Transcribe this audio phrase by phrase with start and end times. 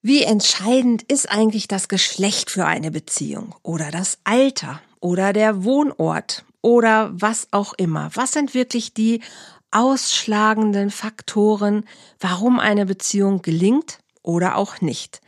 [0.00, 6.44] Wie entscheidend ist eigentlich das Geschlecht für eine Beziehung oder das Alter oder der Wohnort
[6.62, 8.10] oder was auch immer?
[8.14, 9.20] Was sind wirklich die
[9.72, 11.84] ausschlagenden Faktoren,
[12.20, 15.20] warum eine Beziehung gelingt oder auch nicht?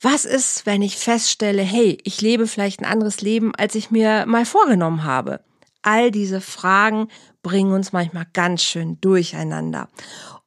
[0.00, 4.26] Was ist, wenn ich feststelle, hey, ich lebe vielleicht ein anderes Leben, als ich mir
[4.26, 5.40] mal vorgenommen habe?
[5.82, 7.08] All diese Fragen
[7.42, 9.88] bringen uns manchmal ganz schön durcheinander.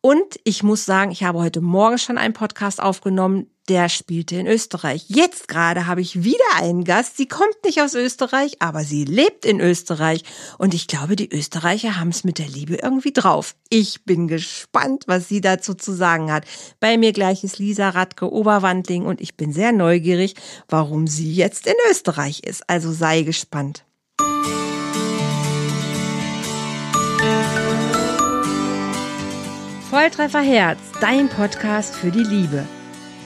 [0.06, 4.46] Und ich muss sagen, ich habe heute Morgen schon einen Podcast aufgenommen, der spielte in
[4.46, 5.06] Österreich.
[5.08, 7.18] Jetzt gerade habe ich wieder einen Gast.
[7.18, 10.24] Sie kommt nicht aus Österreich, aber sie lebt in Österreich.
[10.60, 13.56] Und ich glaube, die Österreicher haben es mit der Liebe irgendwie drauf.
[13.70, 16.46] Ich bin gespannt, was sie dazu zu sagen hat.
[16.80, 20.36] Bei mir gleich ist Lisa Radke Oberwandling und ich bin sehr neugierig,
[20.70, 22.70] warum sie jetzt in Österreich ist.
[22.70, 23.86] Also sei gespannt.
[29.90, 32.66] Volltreffer Herz, dein Podcast für die Liebe.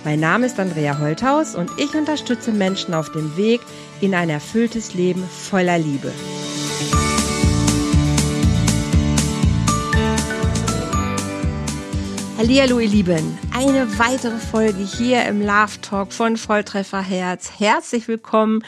[0.03, 3.61] Mein Name ist Andrea Holthaus und ich unterstütze Menschen auf dem Weg
[4.01, 6.11] in ein erfülltes Leben voller Liebe.
[12.37, 17.51] Hallihallo ihr Lieben, eine weitere Folge hier im Love Talk von Volltreffer Herz.
[17.57, 18.65] Herzlich willkommen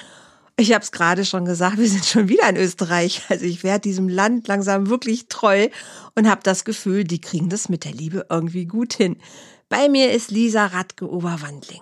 [0.62, 3.24] ich habe es gerade schon gesagt, wir sind schon wieder in Österreich.
[3.30, 5.68] Also ich werde diesem Land langsam wirklich treu
[6.16, 9.18] und habe das Gefühl, die kriegen das mit der Liebe irgendwie gut hin.
[9.70, 11.82] Bei mir ist Lisa Radke Oberwandling.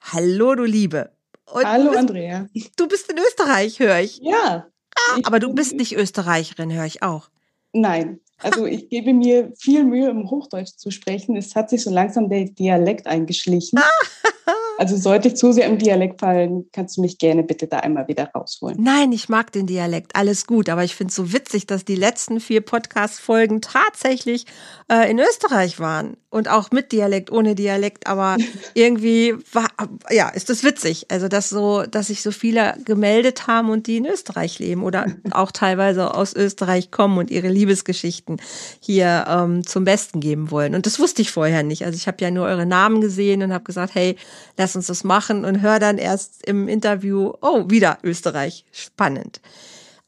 [0.00, 1.10] Hallo, du Liebe.
[1.52, 2.48] Und Hallo, du bist, Andrea.
[2.76, 4.18] Du bist in Österreich, höre ich.
[4.22, 4.66] Ja.
[4.94, 7.28] Ah, aber du bist nicht Österreicherin, höre ich auch.
[7.72, 8.20] Nein.
[8.38, 11.36] Also ich gebe mir viel Mühe, im Hochdeutsch zu sprechen.
[11.36, 13.78] Es hat sich so langsam der Dialekt eingeschlichen.
[14.78, 18.08] Also sollte ich zu sehr im Dialekt fallen, kannst du mich gerne bitte da einmal
[18.08, 18.82] wieder rausholen.
[18.82, 20.68] Nein, ich mag den Dialekt, alles gut.
[20.68, 24.46] Aber ich finde es so witzig, dass die letzten vier Podcast-Folgen tatsächlich
[24.90, 26.16] äh, in Österreich waren.
[26.28, 28.06] Und auch mit Dialekt, ohne Dialekt.
[28.06, 28.36] Aber
[28.74, 29.68] irgendwie war,
[30.10, 31.06] ja, ist das witzig.
[31.10, 35.06] Also, dass so, dass sich so viele gemeldet haben und die in Österreich leben oder
[35.30, 38.40] auch teilweise aus Österreich kommen und ihre Liebesgeschichten
[38.80, 40.74] hier ähm, zum Besten geben wollen.
[40.74, 41.84] Und das wusste ich vorher nicht.
[41.84, 44.16] Also ich habe ja nur eure Namen gesehen und habe gesagt, hey,
[44.56, 48.64] lass uns das machen und hör dann erst im Interview, oh, wieder Österreich.
[48.72, 49.40] Spannend.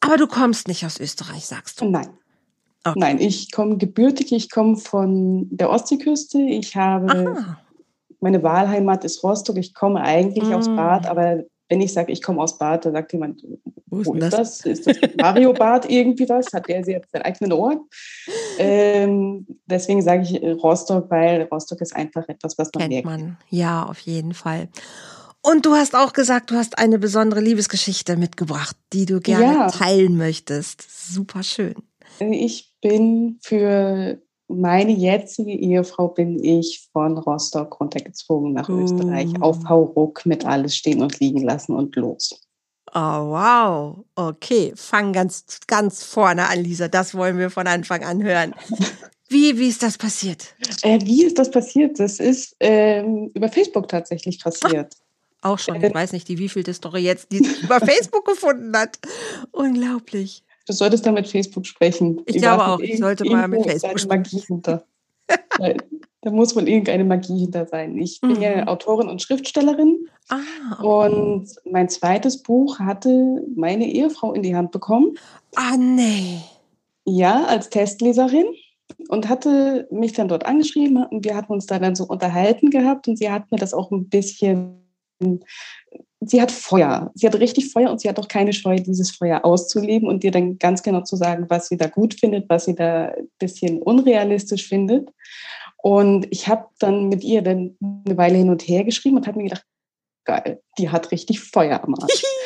[0.00, 1.84] Aber du kommst nicht aus Österreich, sagst du?
[1.84, 2.08] Nein.
[2.84, 2.98] Okay.
[2.98, 6.40] Nein, ich komme gebürtig, ich komme von der Ostseeküste.
[6.40, 7.58] Ich habe, Aha.
[8.20, 9.58] meine Wahlheimat ist Rostock.
[9.58, 10.52] Ich komme eigentlich mm.
[10.52, 13.42] aus Bad, aber wenn ich sage, ich komme aus Bad, dann sagt jemand,
[13.86, 14.58] wo, wo ist das?
[14.58, 14.66] das?
[14.66, 16.52] Ist das Mario Bad irgendwie was?
[16.52, 17.78] Hat der jetzt seinen eigenen Ort?
[18.58, 23.06] Ähm, deswegen sage ich Rostock, weil Rostock ist einfach etwas, was man Kennt merkt.
[23.06, 23.36] Man.
[23.50, 24.68] Ja, auf jeden Fall.
[25.42, 29.70] Und du hast auch gesagt, du hast eine besondere Liebesgeschichte mitgebracht, die du gerne ja.
[29.70, 31.12] teilen möchtest.
[31.12, 31.74] Super schön.
[32.18, 38.80] Ich bin für meine jetzige Ehefrau bin ich von Rostock runtergezogen nach uh.
[38.82, 42.40] Österreich auf Hauruck mit alles stehen und liegen lassen und los.
[42.94, 44.04] Oh, wow.
[44.14, 46.88] Okay, fang ganz, ganz vorne an, Lisa.
[46.88, 48.54] Das wollen wir von Anfang an hören.
[49.30, 50.54] Wie, wie ist das passiert?
[50.80, 52.00] Äh, wie ist das passiert?
[52.00, 54.94] Das ist ähm, über Facebook tatsächlich passiert.
[55.42, 55.74] Ach, auch schon.
[55.76, 58.98] Ich äh, weiß nicht, die wievielte Story jetzt, die über Facebook gefunden hat.
[59.52, 60.44] Unglaublich.
[60.68, 62.20] Du solltest da mit Facebook sprechen.
[62.26, 64.60] Ich glaube auch, ich sollte mal mit Facebook sprechen.
[64.60, 64.84] da,
[66.20, 67.96] da muss wohl irgendeine Magie hinter sein.
[67.96, 68.42] Ich bin mhm.
[68.42, 70.06] ja Autorin und Schriftstellerin.
[70.28, 70.36] Ah,
[70.78, 71.06] okay.
[71.06, 75.16] Und mein zweites Buch hatte meine Ehefrau in die Hand bekommen.
[75.56, 76.40] Ah, nee.
[77.06, 78.48] Ja, als Testleserin
[79.08, 83.08] und hatte mich dann dort angeschrieben und wir hatten uns da dann so unterhalten gehabt
[83.08, 84.82] und sie hat mir das auch ein bisschen
[86.20, 87.10] sie hat Feuer.
[87.14, 90.30] Sie hat richtig Feuer und sie hat auch keine Scheu, dieses Feuer auszuleben und dir
[90.30, 93.80] dann ganz genau zu sagen, was sie da gut findet, was sie da ein bisschen
[93.82, 95.08] unrealistisch findet.
[95.80, 99.38] Und ich habe dann mit ihr dann eine Weile hin und her geschrieben und habe
[99.38, 99.64] mir gedacht,
[100.24, 102.22] geil, die hat richtig Feuer am Arsch.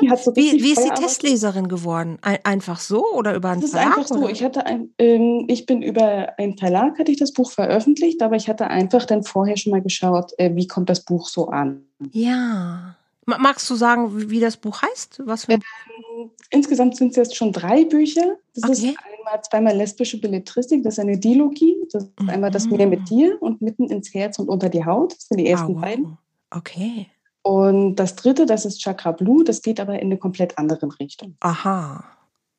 [0.00, 2.18] So wie, wie ist sie Testleserin geworden?
[2.22, 3.98] einfach so oder über einen das Verlag?
[3.98, 4.28] Ist einfach so.
[4.28, 8.36] Ich hatte ein, ähm, ich bin über einen Verlag hatte ich das Buch veröffentlicht, aber
[8.36, 11.84] ich hatte einfach dann vorher schon mal geschaut, äh, wie kommt das Buch so an.
[12.12, 12.96] Ja.
[13.24, 15.22] Magst du sagen, wie das Buch heißt?
[15.24, 15.60] Was für ähm,
[16.50, 18.36] Insgesamt sind es jetzt schon drei Bücher.
[18.54, 18.72] Das okay.
[18.72, 21.76] ist einmal zweimal lesbische Belletristik, das ist eine Dilogie.
[21.92, 22.30] Das ist mhm.
[22.30, 25.12] einmal das Meer mit dir und mitten ins Herz und unter die Haut.
[25.12, 26.18] Das sind die ersten oh, beiden.
[26.50, 27.06] Okay.
[27.42, 31.36] Und das dritte, das ist Chakra Blue, das geht aber in eine komplett andere Richtung.
[31.40, 32.04] Aha.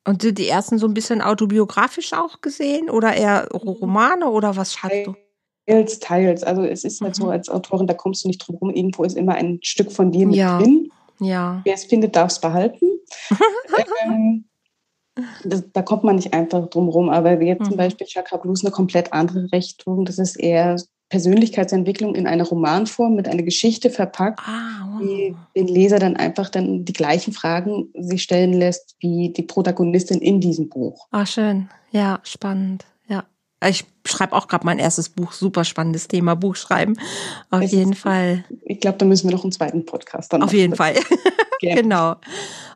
[0.05, 4.73] Und sind die ersten so ein bisschen autobiografisch auch gesehen oder eher Romane oder was
[4.73, 5.15] schreibst du?
[5.65, 6.43] Teils, teils.
[6.43, 7.31] Also es ist halt so, mhm.
[7.31, 10.27] als Autorin, da kommst du nicht drum rum, irgendwo ist immer ein Stück von dir
[10.27, 10.59] mit ja.
[10.59, 10.91] drin.
[11.19, 11.61] Ja.
[11.63, 12.85] Wer es findet, darf es behalten.
[14.05, 14.43] ähm,
[15.45, 17.09] das, da kommt man nicht einfach drum rum.
[17.09, 17.65] Aber jetzt mhm.
[17.65, 20.03] zum Beispiel Chakra Blues eine komplett andere Richtung.
[20.03, 20.77] Das ist eher
[21.13, 24.99] Persönlichkeitsentwicklung in einer Romanform mit einer Geschichte verpackt, Ah, wow.
[24.99, 30.19] die den Leser dann einfach dann die gleichen Fragen sich stellen lässt wie die Protagonistin
[30.21, 31.05] in diesem Buch.
[31.11, 31.69] Ah, schön.
[31.91, 32.85] Ja, spannend.
[33.69, 35.31] Ich schreibe auch gerade mein erstes Buch.
[35.31, 36.97] Super spannendes Thema, Buchschreiben.
[37.49, 38.43] Auf Es jeden ist- Fall.
[38.65, 40.57] Ich glaube, da müssen wir noch einen zweiten Podcast dann Auf machen.
[40.59, 40.95] jeden Fall.
[41.61, 42.15] Genau.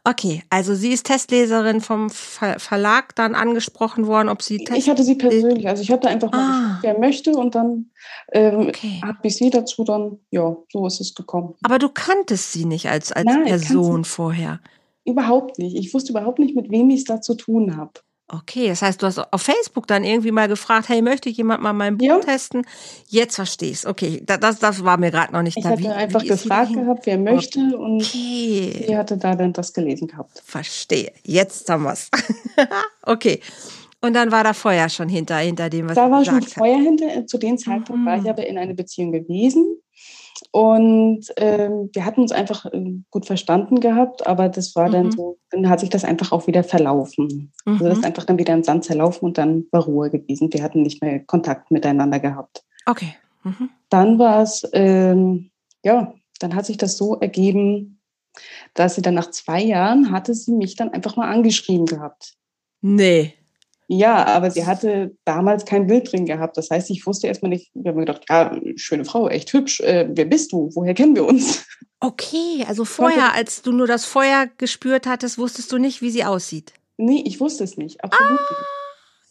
[0.05, 4.89] Okay, also sie ist Testleserin vom Ver Verlag dann angesprochen worden, ob sie Test Ich
[4.89, 6.79] hatte sie persönlich, also ich hatte einfach mal Ah.
[6.81, 7.87] wer möchte und dann
[8.31, 9.01] ähm, Okay.
[9.03, 11.55] habe ich sie dazu dann, ja, so ist es gekommen.
[11.63, 14.61] Aber du kanntest sie nicht als, als Nein, Person vorher.
[15.03, 15.75] Überhaupt nicht.
[15.75, 17.91] Ich wusste überhaupt nicht, mit wem ich es da zu tun habe.
[18.29, 21.71] Okay, das heißt, du hast auf Facebook dann irgendwie mal gefragt, hey, möchte jemand mal
[21.71, 22.19] mein Buch Ja.
[22.19, 22.65] testen?
[23.07, 23.85] Jetzt versteh's.
[23.85, 25.77] Okay, da- das, das war mir gerade noch nicht Ich klar.
[25.77, 29.71] hatte einfach ist sie gefragt gehabt, wer möchte und Okay, sie hatte da dann das
[29.71, 30.41] gelesen gehabt.
[30.43, 31.13] verstehe.
[31.23, 32.09] Jetzt haben wir's.
[33.03, 33.39] okay.
[34.01, 36.57] Und dann war da Feuer schon hinter, hinter dem, was Da sie war schon gesagt
[36.57, 36.59] hat.
[36.65, 37.25] Feuer hinter.
[37.27, 38.29] Zu dem Zeitpunkt war ich Mhm.
[38.29, 39.77] aber in einer Beziehung gewesen.
[40.57, 45.11] Und ähm, wir hatten uns einfach ähm, gut verstanden gehabt, aber das war dann Mhm.
[45.11, 47.51] so, dann hat sich das einfach auch wieder verlaufen.
[47.65, 47.99] Also das Mhm.
[47.99, 50.51] ist einfach dann wieder im Sand zerlaufen und dann war Ruhe gewesen.
[50.51, 52.63] Wir hatten nicht mehr Kontakt miteinander gehabt.
[52.87, 53.13] Okay.
[53.43, 53.69] Mhm.
[53.89, 55.51] Dann war es, ähm,
[55.85, 57.99] ja, dann hat sich das so ergeben,
[58.73, 62.33] dass sie dann nach zwei Jahren hatte sie mich dann einfach mal angeschrieben gehabt.
[62.81, 63.35] Nee.
[63.87, 66.57] Ja, aber sie hatte damals kein Bild drin gehabt.
[66.57, 69.79] Das heißt, ich wusste erstmal nicht, wir haben gedacht, ja, schöne Frau, echt hübsch.
[69.79, 70.69] Äh, wer bist du?
[70.73, 71.65] Woher kennen wir uns?
[71.99, 76.23] Okay, also vorher, als du nur das Feuer gespürt hattest, wusstest du nicht, wie sie
[76.23, 76.73] aussieht.
[76.97, 78.03] Nee, ich wusste es nicht.
[78.03, 78.61] Absolut nicht.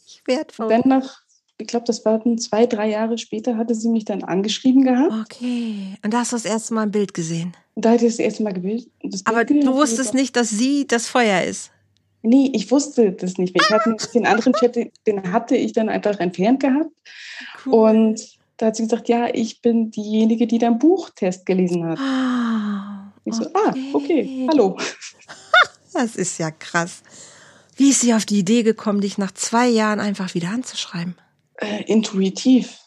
[0.07, 1.21] Ich werd Und dann nach,
[1.59, 5.13] ich glaube, das waren zwei, drei Jahre später, hatte sie mich dann angeschrieben gehabt.
[5.13, 5.97] Okay.
[6.03, 7.57] Und da hast du das erste Mal ein Bild gesehen.
[7.77, 8.89] Da hatte ich das erste Mal Bild
[9.27, 11.71] Aber du wusstest nicht, dass sie das Feuer ist.
[12.27, 13.55] Nee, ich wusste das nicht.
[13.55, 14.77] Ich hatte den anderen Chat,
[15.07, 16.91] den hatte ich dann einfach entfernt gehabt.
[17.67, 18.21] Und
[18.57, 21.99] da hat sie gesagt, ja, ich bin diejenige, die dein Buchtest gelesen hat.
[22.01, 24.77] Ah, Ich so, ah, okay, hallo.
[25.93, 27.03] Das ist ja krass.
[27.75, 31.15] Wie ist sie auf die Idee gekommen, dich nach zwei Jahren einfach wieder anzuschreiben?
[31.55, 32.79] Äh, intuitiv.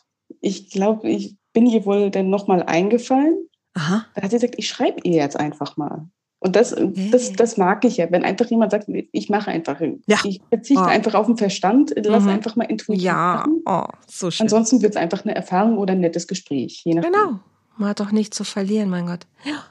[0.42, 3.50] Ich glaube, ich bin ihr wohl dann nochmal eingefallen.
[3.74, 4.06] Aha.
[4.14, 6.08] Da hat sie gesagt, ich schreibe ihr jetzt einfach mal.
[6.42, 6.74] Und das,
[7.12, 9.82] das, das mag ich ja, wenn einfach jemand sagt, ich mache einfach.
[10.08, 10.18] Ja.
[10.24, 10.88] Ich verzichte Oh.
[10.88, 12.30] einfach auf den Verstand, lass Mhm.
[12.30, 14.46] einfach mal intuitiv Ja, oh, so schön.
[14.46, 16.84] Ansonsten wird es einfach eine Erfahrung oder ein nettes Gespräch.
[16.86, 17.40] Genau.
[17.78, 19.28] Man hat doch nichts zu verlieren, mein Gott.
[19.44, 19.64] Ja.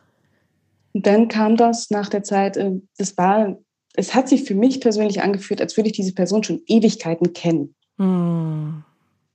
[0.93, 3.57] Und dann kam das nach der Zeit, äh, das war,
[3.95, 7.75] es hat sich für mich persönlich angefühlt, als würde ich diese Person schon Ewigkeiten kennen.
[7.99, 8.85] Hm.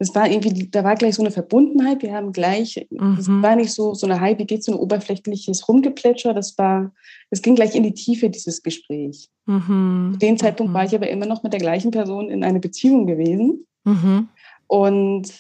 [0.04, 2.02] Es war irgendwie, da war gleich so eine Verbundenheit.
[2.02, 2.76] Wir haben gleich,
[3.18, 3.42] es Mhm.
[3.42, 6.34] war nicht so, so eine Hi, wie geht's, so ein oberflächliches Rumgeplätscher.
[6.34, 6.92] Das war,
[7.30, 9.30] es ging gleich in die Tiefe, dieses Gespräch.
[9.46, 10.10] Mhm.
[10.14, 10.76] Zu dem Zeitpunkt Mhm.
[10.76, 13.66] war ich aber immer noch mit der gleichen Person in einer Beziehung gewesen.
[13.86, 14.28] Mhm.
[14.68, 15.32] Und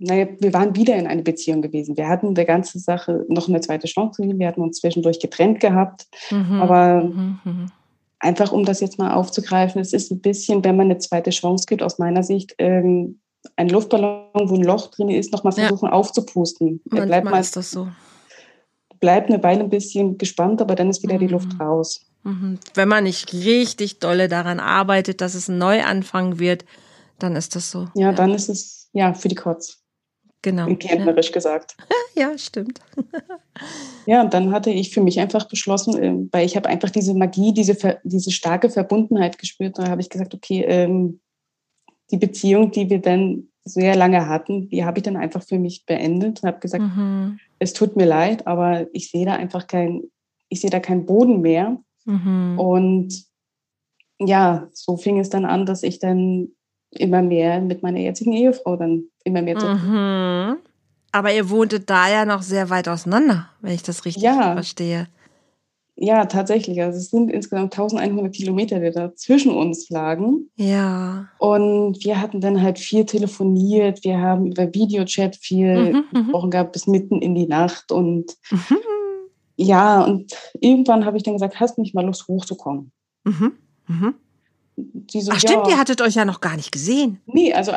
[0.00, 1.96] naja, wir waren wieder in einer Beziehung gewesen.
[1.96, 4.38] Wir hatten der ganzen Sache noch eine zweite Chance gegeben.
[4.38, 6.06] Wir hatten uns zwischendurch getrennt gehabt.
[6.30, 6.60] Mhm.
[6.60, 7.38] Aber Mhm.
[7.44, 7.66] Mhm.
[8.20, 11.66] Einfach um das jetzt mal aufzugreifen, es ist ein bisschen, wenn man eine zweite Chance
[11.66, 13.20] gibt, aus meiner Sicht, ähm,
[13.56, 15.66] ein Luftballon, wo ein Loch drin ist, nochmal Ja.
[15.68, 16.80] versuchen aufzupusten.
[16.90, 17.88] Er bleibt, Manchmal mal, ist das so.
[19.00, 21.32] bleibt eine Weile ein bisschen gespannt, aber dann ist wieder die Mhm.
[21.32, 22.00] Luft raus.
[22.24, 22.58] Mhm.
[22.74, 26.64] Wenn man nicht richtig dolle daran arbeitet, dass es ein Neuanfang wird,
[27.20, 27.88] dann ist das so.
[27.94, 29.77] Ja, dann ist es ja für die Kotz,
[30.42, 30.66] Genau.
[30.68, 31.76] in Kärntnerisch gesagt.
[32.14, 32.80] Ja, stimmt.
[34.06, 37.12] Ja, und dann hatte ich für mich einfach beschlossen, ähm, weil ich habe einfach diese
[37.12, 39.78] Magie, diese, diese starke Verbundenheit gespürt.
[39.78, 41.20] Da habe ich gesagt, okay, ähm,
[42.10, 45.84] die Beziehung, die wir dann sehr lange hatten, die habe ich dann einfach für mich
[45.86, 47.38] beendet und habe gesagt, Mhm.
[47.58, 50.04] es tut mir leid, aber ich sehe da einfach kein,
[50.48, 51.76] ich sehe da keinen Boden mehr.
[52.04, 52.58] Mhm.
[52.58, 53.24] Und
[54.20, 56.48] ja, so fing es dann an, dass ich dann
[56.90, 60.56] immer mehr mit meiner jetzigen Ehefrau dann immer mehr zu Mhm.
[61.12, 64.52] Aber ihr wohntet da ja noch sehr weit auseinander, wenn ich das richtig Ja.
[64.52, 65.06] verstehe.
[66.00, 66.80] Ja, tatsächlich.
[66.80, 70.48] Also es sind insgesamt 1100 Kilometer, die da zwischen uns lagen.
[70.54, 71.28] Ja.
[71.38, 74.04] Und wir hatten dann halt viel telefoniert.
[74.04, 76.24] Wir haben über Videochat viel Mhm, mhm.
[76.24, 77.90] gesprochen gehabt bis mitten in die Nacht.
[77.90, 78.76] Und Mhm.
[79.56, 82.92] ja, und irgendwann habe ich dann gesagt, hast nicht mal Lust hochzukommen?
[83.24, 83.52] Mhm.
[83.88, 84.14] Mhm.
[85.10, 85.70] Sie so, Ach stimmt, ja.
[85.72, 87.20] ihr hattet euch ja noch gar nicht gesehen.
[87.26, 87.72] Nee, also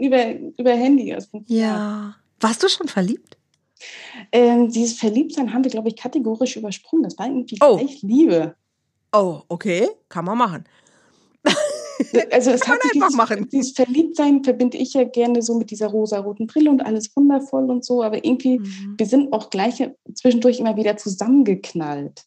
[0.00, 1.12] über, über Handy.
[1.14, 2.14] Also, Ja.
[2.40, 3.36] Warst du schon verliebt?
[4.32, 7.02] Ähm, dieses Verliebtsein haben wir, glaube ich, kategorisch übersprungen.
[7.04, 7.76] Das war irgendwie Oh.
[7.76, 8.54] gleich Liebe.
[9.12, 9.88] Oh, okay.
[10.08, 10.64] Kann man machen.
[12.30, 13.48] Also es Kann hat man einfach dieses, machen.
[13.50, 17.84] dieses Verliebtsein verbinde ich ja gerne so mit dieser rosaroten Brille und alles wundervoll und
[17.84, 18.94] so, aber irgendwie, Mhm.
[18.96, 19.82] wir sind auch gleich
[20.14, 22.22] zwischendurch immer wieder zusammengeknallt.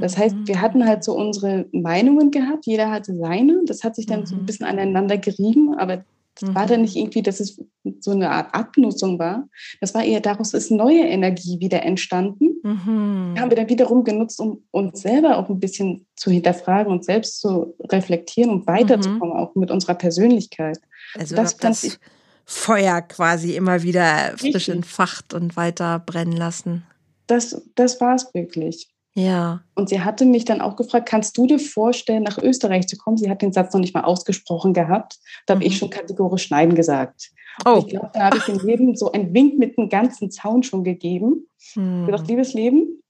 [0.00, 0.48] Das heißt, Mhm.
[0.48, 3.62] wir hatten halt so unsere Meinungen gehabt, jeder hatte seine.
[3.66, 4.42] Das hat sich dann so Mhm.
[4.42, 6.04] ein bisschen aneinander gerieben, aber
[6.40, 6.54] Das mhm.
[6.54, 7.60] war dann nicht irgendwie, dass es
[7.98, 9.48] so eine Art Abnutzung war.
[9.80, 12.54] Das war eher daraus ist neue Energie wieder entstanden.
[12.62, 13.34] Mhm.
[13.34, 17.04] Die haben wir dann wiederum genutzt, um uns selber auch ein bisschen zu hinterfragen und
[17.04, 19.40] selbst zu reflektieren und weiterzukommen, mhm.
[19.40, 20.78] auch mit unserer Persönlichkeit.
[21.18, 21.98] Also das, das
[22.46, 26.84] Feuer quasi immer wieder frisch entfacht und weiter brennen lassen.
[27.26, 28.88] Das, das war es wirklich.
[29.14, 29.62] Ja.
[29.74, 33.16] Und sie hatte mich dann auch gefragt, kannst du dir vorstellen, nach Österreich zu kommen?
[33.16, 35.18] Sie hat den Satz noch nicht mal ausgesprochen gehabt.
[35.46, 35.76] Da habe ich mhm.
[35.76, 37.30] schon kategorisch Nein gesagt.
[37.66, 37.78] Oh.
[37.80, 40.84] ich glaube, da habe ich dem Leben so einen Wink mit dem ganzen Zaun schon
[40.84, 41.48] gegeben.
[41.74, 42.06] Mhm.
[42.06, 43.02] Gesagt, liebes Leben,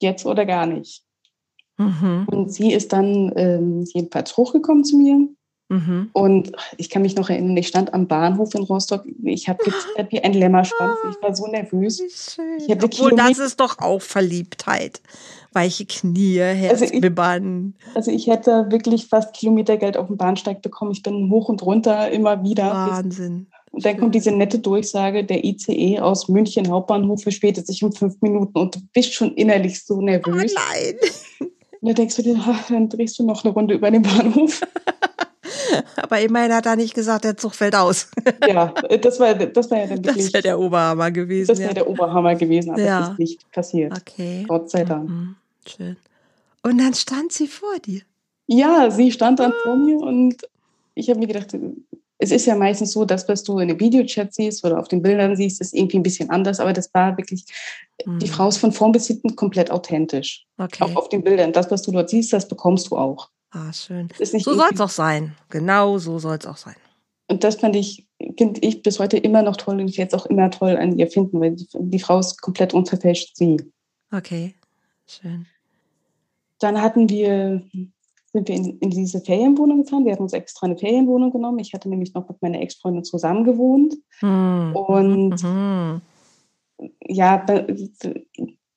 [0.00, 1.04] jetzt oder gar nicht.
[1.78, 2.26] Mhm.
[2.30, 5.28] Und sie ist dann ähm, jedenfalls hochgekommen zu mir
[5.68, 6.10] Mhm.
[6.12, 9.04] Und ich kann mich noch erinnern, ich stand am Bahnhof in Rostock.
[9.22, 10.98] Ich habe gezittert wie ein Lämmerschwanz.
[11.10, 12.00] Ich war so nervös.
[12.00, 12.36] Ich
[12.70, 15.00] Obwohl, Kilometer das ist doch auch Verliebtheit.
[15.52, 17.74] Weiche Knie, Herzbibbern.
[17.94, 20.92] Also, also ich hätte wirklich fast Kilometergeld auf dem Bahnsteig bekommen.
[20.92, 22.64] Ich bin hoch und runter immer wieder.
[22.64, 23.46] Wahnsinn.
[23.70, 28.20] Und dann kommt diese nette Durchsage, der ICE aus München Hauptbahnhof verspätet sich um fünf
[28.20, 30.54] Minuten und du bist schon innerlich so nervös.
[30.56, 31.48] Oh nein.
[31.80, 32.36] Und dann denkst du dir,
[32.68, 34.60] dann drehst du noch eine Runde über den Bahnhof.
[35.96, 38.08] Aber immerhin hat er nicht gesagt, der Zug fällt aus.
[38.46, 40.26] ja, das war, das war ja dann wirklich.
[40.26, 41.48] Das wäre der Oberhammer gewesen.
[41.48, 41.74] Das wäre ja.
[41.74, 43.00] der Oberhammer gewesen, aber ja.
[43.00, 43.92] das ist nicht passiert.
[43.96, 44.44] Okay.
[44.48, 45.08] Gott sei Dank.
[45.08, 45.36] Mhm.
[45.66, 45.96] Schön.
[46.62, 48.02] Und dann stand sie vor dir.
[48.46, 50.36] Ja, sie stand dann vor mir und
[50.94, 51.54] ich habe mir gedacht,
[52.18, 55.02] es ist ja meistens so, dass was du in einem Videochat siehst oder auf den
[55.02, 57.44] Bildern siehst, ist irgendwie ein bisschen anders, aber das war wirklich,
[58.04, 58.18] mhm.
[58.18, 60.46] die Frau ist von vorn bis hinten komplett authentisch.
[60.58, 60.84] Okay.
[60.84, 61.52] Auch auf den Bildern.
[61.52, 63.28] Das, was du dort siehst, das bekommst du auch.
[63.54, 64.08] Ah, schön.
[64.18, 65.36] so soll es auch sein.
[65.48, 66.74] Genau so soll es auch sein.
[67.28, 68.06] Und das fand ich,
[68.36, 71.06] finde ich bis heute immer noch toll und ich jetzt auch immer toll an ihr
[71.06, 73.58] finden, weil die, die Frau ist komplett unverfälscht sie.
[74.12, 74.54] Okay,
[75.06, 75.46] schön.
[76.58, 77.62] Dann hatten wir,
[78.32, 80.04] sind wir in, in, diese Ferienwohnung gefahren.
[80.04, 81.60] Wir hatten uns extra eine Ferienwohnung genommen.
[81.60, 83.94] Ich hatte nämlich noch mit meiner Ex-Freundin zusammen gewohnt.
[84.18, 84.74] Hm.
[84.74, 86.00] Und hm.
[87.06, 87.46] ja,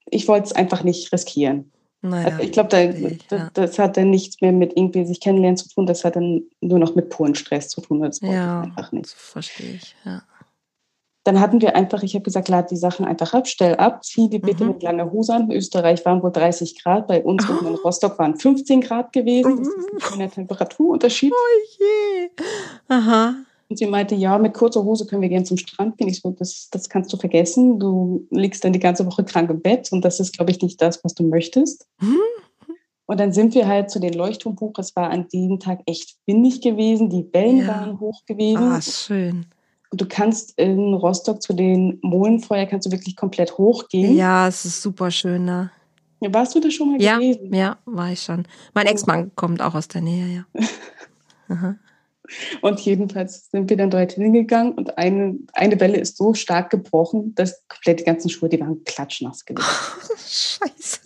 [0.06, 1.72] ich wollte es einfach nicht riskieren.
[2.02, 3.50] Naja, also ich glaube, da, ja.
[3.54, 6.80] das hat dann nichts mehr mit irgendwie sich kennenlernen zu tun, das hat dann nur
[6.80, 8.02] noch mit puren Stress zu tun.
[8.02, 9.10] Das ja, einfach nicht.
[9.10, 10.22] verstehe ich, ja.
[11.24, 14.30] Dann hatten wir einfach, ich habe gesagt, lad die Sachen einfach ab, stell ab, zieh
[14.30, 14.70] die bitte mhm.
[14.70, 15.52] mit langer Hose an.
[15.52, 17.66] In Österreich waren wohl 30 Grad, bei uns oh.
[17.68, 19.58] in Rostock waren 15 Grad gewesen.
[19.58, 21.34] Das ist ein Temperaturunterschied.
[21.34, 22.30] Oh je.
[22.88, 23.36] Aha.
[23.70, 26.08] Und sie meinte, ja, mit kurzer Hose können wir gerne zum Strand gehen.
[26.08, 27.80] Ich so, das, das kannst du vergessen.
[27.80, 30.82] Du liegst dann die ganze Woche krank im Bett und das ist, glaube ich, nicht
[30.82, 31.88] das, was du möchtest.
[32.02, 32.18] Mhm.
[33.10, 34.74] Und dann sind wir halt zu den Leuchtturmbuch.
[34.80, 37.10] Es war an diesem Tag echt windig gewesen.
[37.10, 37.68] Die Wellen ja.
[37.70, 38.58] waren hoch gewesen.
[38.58, 39.46] Ah, schön.
[39.90, 44.18] Und du kannst in Rostock zu den Molenfeuer kannst du wirklich komplett hochgehen.
[44.18, 45.72] Ja, es ist super schön, ne?
[46.20, 47.54] Warst du da schon mal ja, gewesen?
[47.54, 48.46] Ja, war ich schon.
[48.74, 50.62] Mein Ex-Mann kommt auch aus der Nähe, ja.
[51.48, 51.76] Aha.
[52.62, 57.34] Und jedenfalls sind wir dann dort hingegangen und eine, eine Welle ist so stark gebrochen,
[57.36, 59.66] dass komplett die ganzen Schuhe, die waren klatschnass gewesen.
[60.18, 61.00] Scheiße.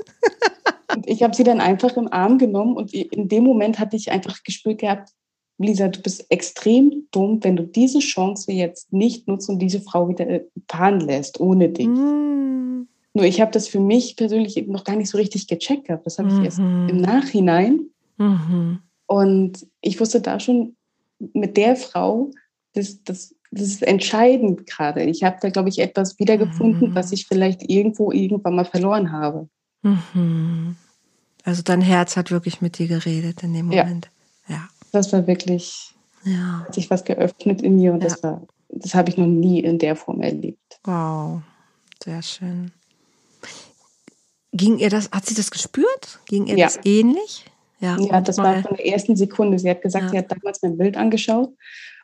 [0.96, 4.12] Und ich habe sie dann einfach im Arm genommen und in dem Moment hatte ich
[4.12, 5.10] einfach gespürt gehabt,
[5.58, 10.10] Lisa, du bist extrem dumm, wenn du diese Chance jetzt nicht nutzt und diese Frau
[10.10, 11.88] wieder äh, fahren lässt, ohne dich.
[11.88, 12.88] Mm.
[13.14, 16.06] Nur ich habe das für mich persönlich eben noch gar nicht so richtig gecheckt gehabt.
[16.06, 16.46] Das habe ich mm -hmm.
[16.46, 16.90] erst mhm.
[16.90, 17.80] im Nachhinein.
[18.18, 18.78] Mm -hmm.
[19.06, 20.76] Und ich wusste da schon,
[21.34, 22.32] mit der Frau,
[22.74, 25.04] das, das, das ist entscheidend gerade.
[25.04, 26.96] Ich habe da, glaube ich, etwas wiedergefunden, mhm.
[26.96, 29.50] was ich vielleicht irgendwo irgendwann mal verloren habe.
[29.82, 30.76] Mhm.
[31.44, 34.10] Also dein Herz hat wirklich mit dir geredet in dem Moment.
[34.48, 34.56] Ja.
[34.56, 34.70] ja.
[34.92, 36.66] Das war wirklich, ja.
[36.66, 38.10] hat sich was geöffnet in mir und ja.
[38.10, 40.80] das war, das habe ich noch nie in der Form erlebt.
[40.84, 41.42] Wow,
[42.04, 42.72] sehr schön.
[44.54, 46.20] Ging ihr das, hat sie das gespürt?
[46.26, 46.66] Ging ihr ja.
[46.66, 47.46] das ähnlich?
[47.82, 49.60] Ja, ja das war von der ersten Sekunde.
[49.60, 50.10] Sie hat gesagt, ja.
[50.12, 51.54] sie hat damals mein Bild angeschaut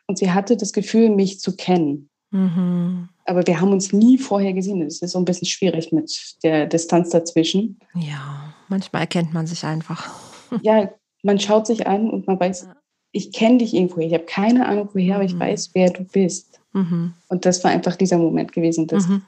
[0.06, 2.10] und sie hatte das Gefühl, mich zu kennen.
[2.30, 3.08] Mhm.
[3.24, 4.82] Aber wir haben uns nie vorher gesehen.
[4.82, 7.78] Es ist so ein bisschen schwierig mit der Distanz dazwischen.
[7.94, 10.10] Ja, manchmal erkennt man sich einfach.
[10.62, 10.90] ja,
[11.22, 12.68] man schaut sich an und man weiß,
[13.12, 14.00] ich kenne dich irgendwo.
[14.00, 15.12] Ich habe keine Ahnung woher, mhm.
[15.14, 15.40] aber ich mhm.
[15.40, 16.60] weiß, wer du bist.
[16.72, 17.14] Mhm.
[17.28, 18.86] Und das war einfach dieser Moment gewesen.
[18.86, 19.22] Dass, mhm.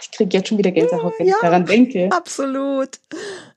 [0.00, 2.08] Ich kriege jetzt schon wieder Gänsehaut, wenn ja, ich daran denke.
[2.12, 2.98] Absolut.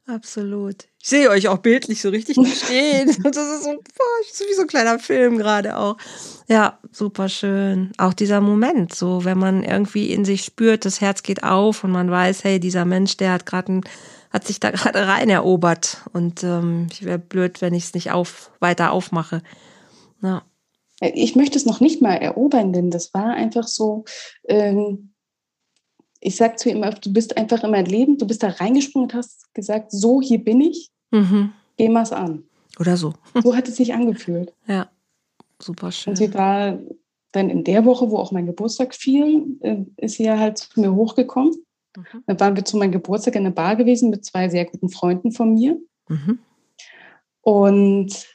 [0.05, 0.87] Absolut.
[1.01, 3.09] Ich sehe euch auch bildlich so richtig stehen.
[3.23, 5.97] Und das ist so, boah, wie so ein kleiner Film gerade auch.
[6.47, 7.93] Ja, super schön.
[7.97, 11.91] Auch dieser Moment, so wenn man irgendwie in sich spürt, das Herz geht auf und
[11.91, 13.81] man weiß, hey, dieser Mensch, der hat gerade
[14.33, 18.11] hat sich da gerade rein erobert und ähm, ich wäre blöd, wenn ich es nicht
[18.11, 19.43] auf, weiter aufmache.
[20.23, 20.41] Ja.
[20.99, 24.05] Ich möchte es noch nicht mal erobern, denn das war einfach so,
[24.47, 25.12] ähm,
[26.23, 29.09] ich sage zu ihm immer, du bist einfach in mein Leben, du bist da reingesprungen
[29.09, 31.51] und hast gesagt, so, hier bin ich, mhm.
[31.77, 32.43] geh mal an.
[32.79, 33.13] Oder so.
[33.43, 34.53] So hat es sich angefühlt.
[34.67, 34.89] Ja,
[35.59, 36.11] super schön.
[36.11, 36.79] Und sie war
[37.33, 40.79] dann in der Woche, wo auch mein Geburtstag fiel, äh, ist sie ja halt zu
[40.79, 41.53] mir hochgekommen.
[41.95, 42.23] Mhm.
[42.25, 45.31] Dann waren wir zu meinem Geburtstag in einer Bar gewesen mit zwei sehr guten Freunden
[45.31, 45.77] von mir.
[46.07, 46.39] Mhm.
[47.41, 48.27] Und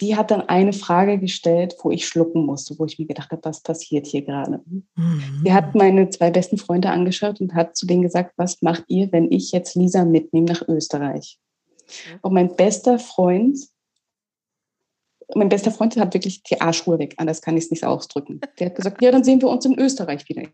[0.00, 3.44] die hat dann eine Frage gestellt, wo ich schlucken musste, wo ich mir gedacht habe,
[3.44, 4.60] was passiert hier gerade.
[4.66, 5.42] Mhm.
[5.44, 9.12] Sie hat meine zwei besten Freunde angeschaut und hat zu denen gesagt, was macht ihr,
[9.12, 11.38] wenn ich jetzt Lisa mitnehme nach Österreich?
[12.22, 13.58] Und mein bester Freund,
[15.34, 18.40] mein bester Freund hat wirklich die Arschruhe weg, anders kann ich es nicht ausdrücken.
[18.58, 20.48] Der hat gesagt, ja, dann sehen wir uns in Österreich wieder.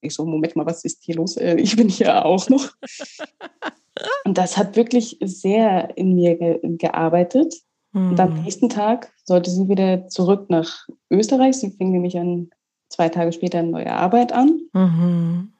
[0.00, 1.36] Ich so, Moment mal, was ist hier los?
[1.36, 2.72] Äh, ich bin hier auch noch.
[4.24, 7.54] Und das hat wirklich sehr in mir ge gearbeitet.
[7.94, 8.42] Und am hm.
[8.42, 11.56] nächsten Tag sollte sie wieder zurück nach Österreich.
[11.56, 12.50] Sie fing nämlich an,
[12.88, 14.60] zwei Tage später eine neue Arbeit an.
[14.72, 15.52] Mhm.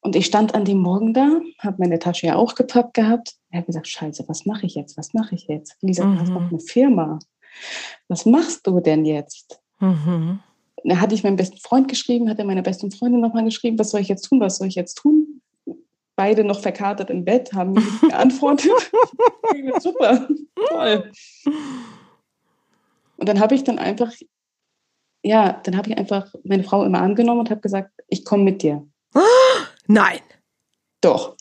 [0.00, 3.34] Und ich stand an dem Morgen da, habe meine Tasche ja auch gepackt gehabt.
[3.50, 4.96] Er hat gesagt, scheiße, was mache ich jetzt?
[4.96, 5.76] Was mache ich jetzt?
[5.80, 6.14] Lisa, mhm.
[6.14, 6.48] du hast noch mhm.
[6.48, 7.18] eine Firma.
[8.06, 9.60] Was machst du denn jetzt?
[9.80, 10.38] Mhm.
[10.84, 14.00] Da hatte ich meinem besten Freund geschrieben, hatte meine besten Freundin nochmal geschrieben, was soll
[14.00, 15.25] ich jetzt tun, was soll ich jetzt tun?
[16.16, 18.70] Beide noch verkatert im Bett, haben mir nicht geantwortet.
[19.80, 20.26] Super,
[20.68, 21.12] toll.
[23.16, 24.12] Und dann habe ich dann einfach,
[25.22, 28.62] ja, dann habe ich einfach meine Frau immer angenommen und habe gesagt, ich komme mit
[28.62, 28.86] dir.
[29.86, 30.20] Nein.
[31.00, 31.36] Doch.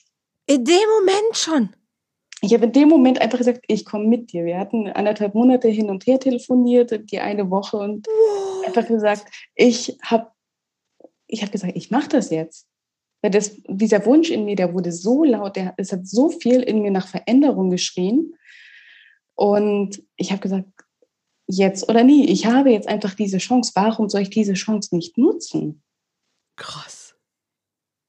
[0.45, 1.69] In dem Moment schon.
[2.41, 4.45] Ich habe in dem Moment einfach gesagt, ich komme mit dir.
[4.45, 8.67] Wir hatten anderthalb Monate hin und her telefoniert, die eine Woche und wow.
[8.67, 10.31] einfach gesagt, ich habe
[11.27, 12.67] ich hab gesagt, ich mache das jetzt.
[13.25, 16.61] Weil das, dieser Wunsch in mir, der wurde so laut, der, es hat so viel
[16.61, 18.35] in mir nach Veränderung geschrien.
[19.33, 20.69] Und ich habe gesagt,
[21.47, 22.29] jetzt oder nie.
[22.29, 23.71] Ich habe jetzt einfach diese Chance.
[23.73, 25.81] Warum soll ich diese Chance nicht nutzen?
[26.55, 27.15] Krass.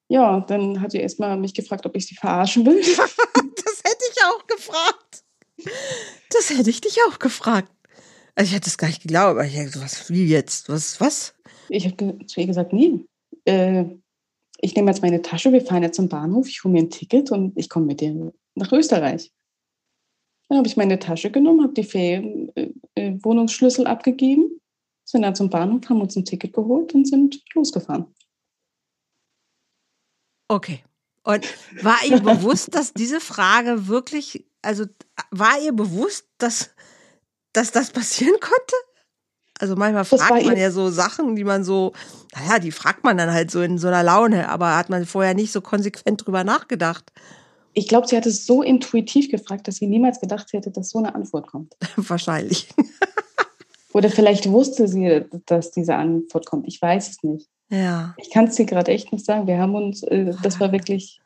[0.08, 2.78] Ja, dann hat sie erstmal mich gefragt, ob ich sie verarschen will.
[2.82, 5.24] das hätte ich auch gefragt.
[6.28, 7.72] Das hätte ich dich auch gefragt.
[8.34, 10.68] Also ich hätte es gar nicht geglaubt, aber ich hätte was wie jetzt?
[10.68, 11.34] Was, was?
[11.70, 13.00] Ich habe zu ihr gesagt, nee,
[13.46, 13.86] äh,
[14.58, 17.30] ich nehme jetzt meine Tasche, wir fahren jetzt zum Bahnhof, ich hole mir ein Ticket
[17.30, 19.32] und ich komme mit dir nach Österreich.
[20.48, 24.60] Dann habe ich meine Tasche genommen, habe die Ferien, äh, äh, abgegeben,
[25.04, 28.06] sind dann zum Bahnhof, haben uns ein Ticket geholt und sind losgefahren.
[30.48, 30.84] Okay.
[31.24, 31.44] Und
[31.82, 34.84] war ihr bewusst, dass diese Frage wirklich, also
[35.32, 36.70] war ihr bewusst, dass,
[37.52, 38.76] dass das passieren konnte?
[39.58, 41.92] Also manchmal fragt man ja so Sachen, die man so,
[42.34, 45.34] naja, die fragt man dann halt so in so einer Laune, aber hat man vorher
[45.34, 47.10] nicht so konsequent drüber nachgedacht.
[47.72, 50.98] Ich glaube, sie hat es so intuitiv gefragt, dass sie niemals gedacht hätte, dass so
[50.98, 51.74] eine Antwort kommt.
[51.96, 52.68] Wahrscheinlich.
[53.92, 56.66] Oder vielleicht wusste sie, dass diese Antwort kommt.
[56.68, 57.48] Ich weiß es nicht.
[57.70, 58.14] Ja.
[58.18, 59.46] Ich kann es dir gerade echt nicht sagen.
[59.46, 61.20] Wir haben uns, äh, das war wirklich,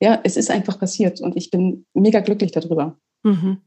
[0.00, 2.96] ja, es ist einfach passiert und ich bin mega glücklich darüber.
[3.22, 3.60] Mhm.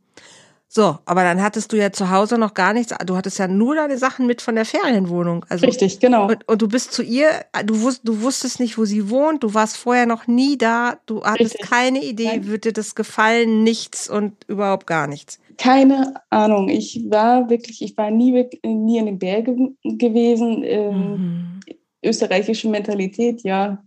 [0.73, 2.95] So, aber dann hattest du ja zu Hause noch gar nichts.
[3.05, 5.45] Du hattest ja nur deine Sachen mit von der Ferienwohnung.
[5.49, 6.29] Also, Richtig, genau.
[6.29, 7.27] Und, und du bist zu ihr,
[7.65, 11.25] du, wusst, du wusstest nicht, wo sie wohnt, du warst vorher noch nie da, du
[11.25, 11.69] hattest Richtig.
[11.69, 12.45] keine Idee, Nein.
[12.45, 15.41] würde dir das gefallen, nichts und überhaupt gar nichts.
[15.57, 16.69] Keine Ahnung.
[16.69, 18.31] Ich war wirklich, ich war nie,
[18.63, 20.63] nie in den Bergen gewesen.
[20.63, 21.60] Ähm, mhm.
[22.01, 23.84] Österreichische Mentalität, ja.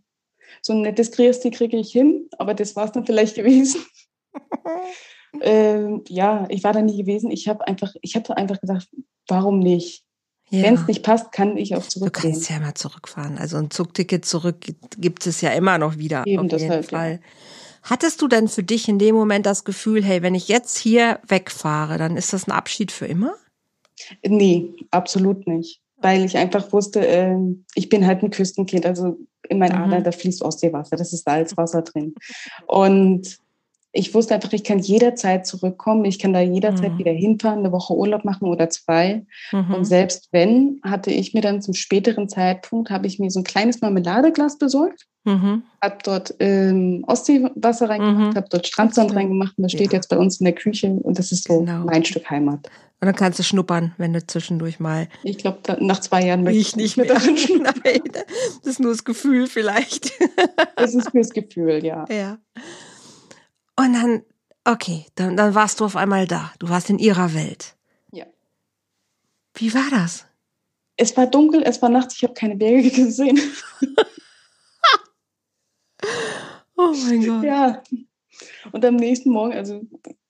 [0.61, 3.81] So ein nettes Christi kriege ich hin, aber das war es dann vielleicht gewesen.
[5.41, 7.31] äh, ja, ich war da nie gewesen.
[7.31, 8.89] Ich habe einfach, ich habe einfach gesagt,
[9.29, 10.05] warum nicht?
[10.51, 10.65] Ja.
[10.65, 12.33] Wenn es nicht passt, kann ich auch zurückgehen.
[12.33, 13.39] Du kannst ja mal zurückfahren.
[13.39, 14.57] Also ein Zugticket zurück
[14.99, 16.25] gibt es ja immer noch wieder.
[16.27, 17.13] Eben, auf jeden halt, Fall.
[17.13, 17.19] Ja.
[17.91, 21.19] Hattest du denn für dich in dem Moment das Gefühl, hey, wenn ich jetzt hier
[21.27, 23.35] wegfahre, dann ist das ein Abschied für immer?
[24.27, 25.81] Nee, absolut nicht.
[25.99, 27.37] Weil ich einfach wusste, äh,
[27.75, 28.87] ich bin halt ein Küstenkind.
[28.87, 29.19] Also
[29.49, 29.85] in meinen mhm.
[29.85, 32.15] Adern, da fließt Ostseewasser, das ist Salzwasser drin.
[32.67, 33.39] Und
[33.97, 36.05] ich wusste einfach, ich kann jederzeit zurückkommen.
[36.05, 36.99] Ich kann da jederzeit mhm.
[36.99, 39.25] wieder hinfahren, eine Woche Urlaub machen oder zwei.
[39.53, 39.73] Mhm.
[39.73, 43.45] Und selbst wenn, hatte ich mir dann zum späteren Zeitpunkt, habe ich mir so ein
[43.45, 45.07] kleines Marmeladeglas besorgt.
[45.23, 45.63] Mhm.
[45.81, 48.37] Habe dort ähm, Ostseewasser reingemacht, mhm.
[48.37, 49.99] habe dort Strandsand reingemacht und das steht ja.
[49.99, 51.85] jetzt bei uns in der Küche und das ist so genau.
[51.85, 52.69] mein Stück Heimat.
[53.01, 55.09] Und dann kannst du schnuppern, wenn du zwischendurch mal.
[55.23, 57.73] Ich glaube, nach zwei Jahren möchte ich nicht mehr darin schnuppern.
[58.13, 60.13] das ist nur das Gefühl vielleicht.
[60.77, 62.05] das ist nur das Gefühl, ja.
[62.11, 62.39] Ja.
[63.77, 64.23] Und dann,
[64.65, 66.53] okay, dann, dann warst du auf einmal da.
[66.59, 67.77] Du warst in ihrer Welt.
[68.13, 68.27] Ja.
[69.55, 70.27] Wie war das?
[70.97, 73.41] Es war dunkel, es war nachts, ich habe keine Berge gesehen.
[76.77, 77.43] oh mein Gott.
[77.45, 77.83] Ja.
[78.73, 79.81] Und am nächsten Morgen, also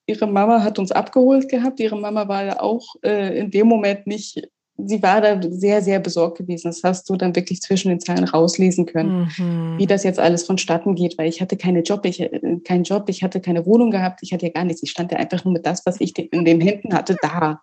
[0.06, 1.80] ihre Mama hat uns abgeholt gehabt.
[1.80, 4.42] Ihre Mama war ja auch äh, in dem Moment nicht
[4.76, 6.68] sie war da sehr, sehr besorgt gewesen.
[6.68, 9.78] Das hast du dann wirklich zwischen den Zeilen rauslesen können, mhm.
[9.78, 13.08] wie das jetzt alles vonstatten geht, weil ich hatte keine Job, ich, äh, keinen Job,
[13.08, 14.82] ich hatte keine Wohnung gehabt, ich hatte ja gar nichts.
[14.82, 17.62] Ich stand ja einfach nur mit das, was ich in den Händen hatte, da.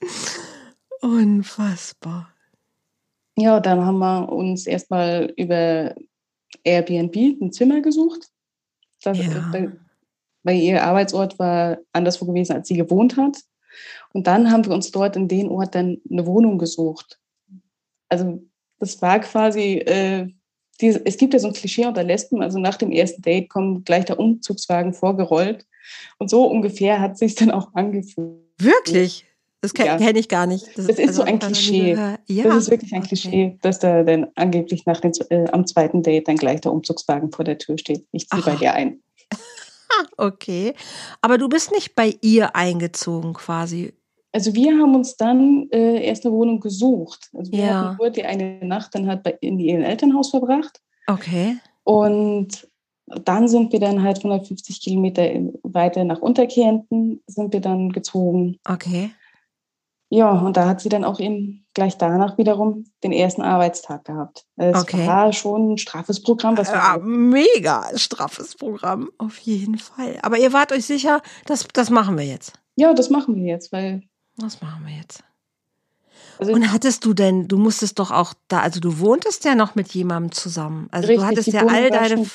[1.00, 2.28] Unfassbar.
[3.36, 5.94] Ja, dann haben wir uns erstmal über
[6.62, 8.28] Airbnb ein Zimmer gesucht.
[9.02, 9.52] Das, Ja.
[9.52, 9.70] äh,
[10.44, 13.38] weil ihr Arbeitsort war anderswo gewesen, als sie gewohnt hat.
[14.14, 17.18] Und dann haben wir uns dort in den Ort dann eine Wohnung gesucht.
[18.08, 18.42] Also
[18.78, 20.28] das war quasi, äh,
[20.80, 23.86] die, es gibt ja so ein Klischee unter Lesben, also nach dem ersten Date kommt
[23.86, 25.66] gleich der Umzugswagen vorgerollt.
[26.18, 28.40] Und so ungefähr hat sich dann auch angefühlt.
[28.58, 29.26] Wirklich?
[29.60, 29.96] Das kenne Ja.
[29.96, 30.66] kenn ich gar nicht.
[30.76, 31.94] Das ist so ein Klischee.
[31.94, 32.20] gehört.
[32.28, 32.44] Ja.
[32.44, 33.08] Das ist wirklich ein okay.
[33.08, 37.32] Klischee, dass da dann angeblich nach den, äh, am zweiten Date dann gleich der Umzugswagen
[37.32, 38.06] vor der Tür steht.
[38.12, 39.02] Ich ziehe bei dir ein.
[40.16, 40.74] Okay.
[41.20, 43.94] Aber du bist nicht bei ihr eingezogen quasi.
[44.34, 47.30] Also wir haben uns dann äh, erst eine Wohnung gesucht.
[47.34, 47.80] Also wir Ja.
[47.82, 50.80] hatten nur die eine Nacht dann halt bei, in ihrem Elternhaus verbracht.
[51.06, 51.56] Okay.
[51.84, 52.68] Und
[53.24, 55.22] dann sind wir dann halt 150 Kilometer
[55.62, 58.58] weiter nach Unterkärnten sind wir dann gezogen.
[58.68, 59.10] Okay.
[60.10, 64.46] Ja, und da hat sie dann auch eben gleich danach wiederum den ersten Arbeitstag gehabt.
[64.56, 65.06] Es Okay.
[65.06, 66.56] war schon ein straffes Programm.
[66.56, 70.18] Was Ja, mega straffes Programm, auf jeden Fall.
[70.22, 72.52] Aber ihr wart euch sicher, das, das machen wir jetzt.
[72.76, 74.02] ja, das machen wir jetzt, weil
[74.36, 75.22] Das machen wir jetzt.
[76.38, 79.74] also Und hattest du denn, du musstest doch auch da, also du wohntest ja noch
[79.74, 80.88] mit jemandem zusammen.
[80.90, 82.16] Also Richtig, du hattest die ja all deine.
[82.16, 82.26] schon-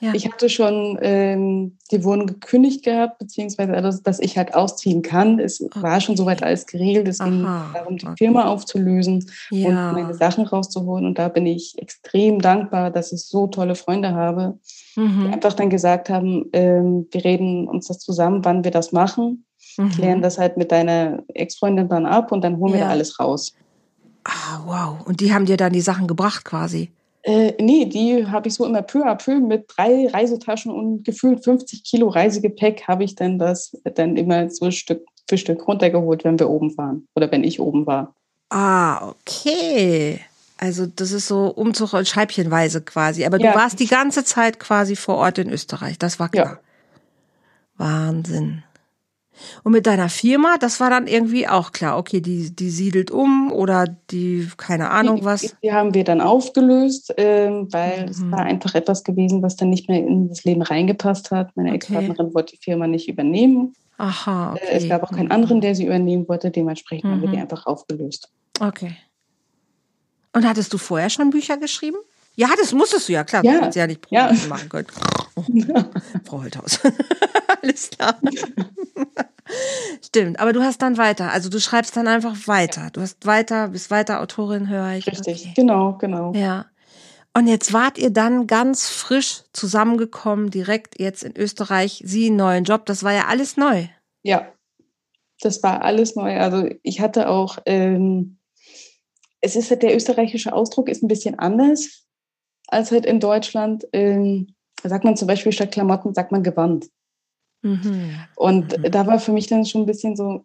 [0.00, 0.14] ja.
[0.14, 5.40] Ich hatte schon ähm, die Wohnung gekündigt gehabt, beziehungsweise also, dass ich halt ausziehen kann.
[5.40, 6.22] Es war schon Okay.
[6.22, 7.08] soweit alles geregelt.
[7.08, 8.14] Es ging Aha, darum, die okay.
[8.16, 9.90] Firma aufzulösen und ja.
[9.92, 11.04] meine Sachen rauszuholen.
[11.04, 14.60] Und da bin ich extrem dankbar, dass ich so tolle Freunde habe,
[14.96, 15.32] die Mhm.
[15.32, 19.46] einfach dann gesagt haben, ähm, wir reden uns das zusammen, wann wir das machen,
[19.94, 20.22] klären Mhm.
[20.22, 22.86] das halt mit deiner Ex-Freundin dann ab und dann holen wir Ja.
[22.86, 23.54] da alles raus.
[24.24, 25.06] Ah, wow.
[25.06, 26.90] Und die haben dir dann die Sachen gebracht quasi.
[27.22, 31.42] Äh, nee, die habe ich so immer peu à peu mit drei Reisetaschen und gefühlt
[31.44, 36.38] 50 Kilo Reisegepäck habe ich dann das dann immer so Stück für Stück runtergeholt, wenn
[36.38, 38.14] wir oben waren oder wenn ich oben war.
[38.50, 40.20] Ah, okay.
[40.58, 43.24] Also das ist so Umzug und Scheibchenweise quasi.
[43.26, 43.54] Aber du Ja.
[43.54, 45.98] warst die ganze Zeit quasi vor Ort in Österreich.
[45.98, 46.58] Das war klar.
[47.76, 48.62] Wahnsinn.
[49.64, 51.98] Und mit deiner Firma, das war dann irgendwie auch klar.
[51.98, 55.56] Okay, die, die siedelt um oder die, keine Ahnung die, was.
[55.62, 58.32] Die haben wir dann aufgelöst, ähm, weil es Mhm.
[58.32, 61.56] war einfach etwas gewesen, was dann nicht mehr in das Leben reingepasst hat.
[61.56, 61.76] Meine Okay.
[61.76, 63.74] Ex-Partnerin wollte die Firma nicht übernehmen.
[63.96, 64.60] Aha, okay.
[64.64, 66.50] Äh, Es gab auch keinen anderen, der sie übernehmen wollte.
[66.50, 67.42] Dementsprechend haben wir die Mhm.
[67.42, 68.30] einfach aufgelöst.
[68.60, 68.96] Okay.
[70.32, 71.96] Und hattest du vorher schon Bücher geschrieben?
[72.38, 73.44] Ja, das musstest du ja, klar.
[73.44, 73.52] Ja.
[73.52, 74.28] Du hättest ja nicht Ja.
[74.28, 74.86] Proben machen können.
[75.38, 75.44] Oh,
[76.24, 76.80] Frau Holthaus.
[77.62, 78.16] Alles klar.
[80.04, 81.32] Stimmt, aber du hast dann weiter.
[81.32, 82.90] Also du schreibst dann einfach weiter.
[82.92, 85.06] Du hast weiter, bist weiter Autorin, höre ich.
[85.06, 85.52] Richtig, Okay.
[85.56, 86.32] genau, genau.
[86.34, 86.66] Ja.
[87.34, 92.64] Und jetzt wart ihr dann ganz frisch zusammengekommen, direkt jetzt in Österreich, sie einen neuen
[92.64, 92.86] Job.
[92.86, 93.86] Das war ja alles neu.
[94.22, 94.52] Ja,
[95.40, 96.36] das war alles neu.
[96.38, 98.38] Also ich hatte auch, ähm,
[99.40, 102.07] es ist halt der österreichische Ausdruck ist ein bisschen anders
[102.68, 103.86] als halt in Deutschland.
[103.92, 106.88] Ähm, da sagt man zum Beispiel statt Klamotten, sagt man Gewand.
[107.62, 108.18] Mhm.
[108.36, 108.90] Und Mhm.
[108.90, 110.44] da war für mich dann schon ein bisschen so,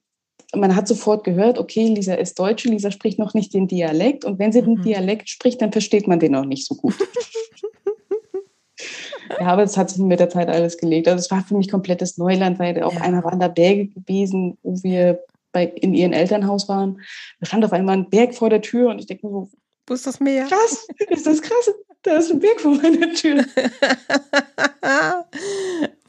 [0.55, 4.25] man hat sofort gehört, okay, Lisa ist Deutsche, Lisa spricht noch nicht den Dialekt.
[4.25, 4.81] Und wenn sie den Mhm.
[4.81, 6.95] Dialekt spricht, dann versteht man den noch nicht so gut.
[9.39, 11.07] ja, aber es hat sich mit der Zeit alles gelegt.
[11.07, 13.01] Also es war für mich komplettes Neuland, weil auf Ja.
[13.01, 16.99] einer waren da Berge gewesen, wo wir bei, in ihrem Elternhaus waren.
[17.39, 19.49] Da stand auf einmal ein Berg vor der Tür und ich denke mir so,
[19.87, 20.47] Wo ist das Meer?
[20.47, 21.69] krass, ist das krass,
[22.03, 23.45] da ist ein Berg vor meiner Tür.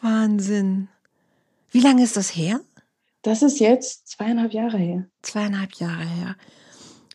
[0.01, 0.89] Wahnsinn.
[1.71, 2.61] Wie lange ist das her?
[3.23, 5.07] Das ist jetzt zweieinhalb Jahre her.
[5.23, 6.37] Zweieinhalb Jahre her.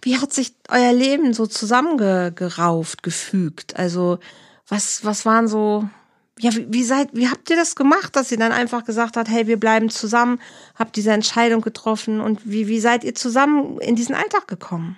[0.01, 3.75] Wie hat sich euer Leben so zusammengerauft, gefügt?
[3.75, 4.19] Also,
[4.67, 5.87] was, was waren so,
[6.39, 9.29] ja, wie, wie seid, wie habt ihr das gemacht, dass ihr dann einfach gesagt habt,
[9.29, 10.39] hey, wir bleiben zusammen,
[10.75, 14.97] habt diese Entscheidung getroffen und wie, wie seid ihr zusammen in diesen Alltag gekommen?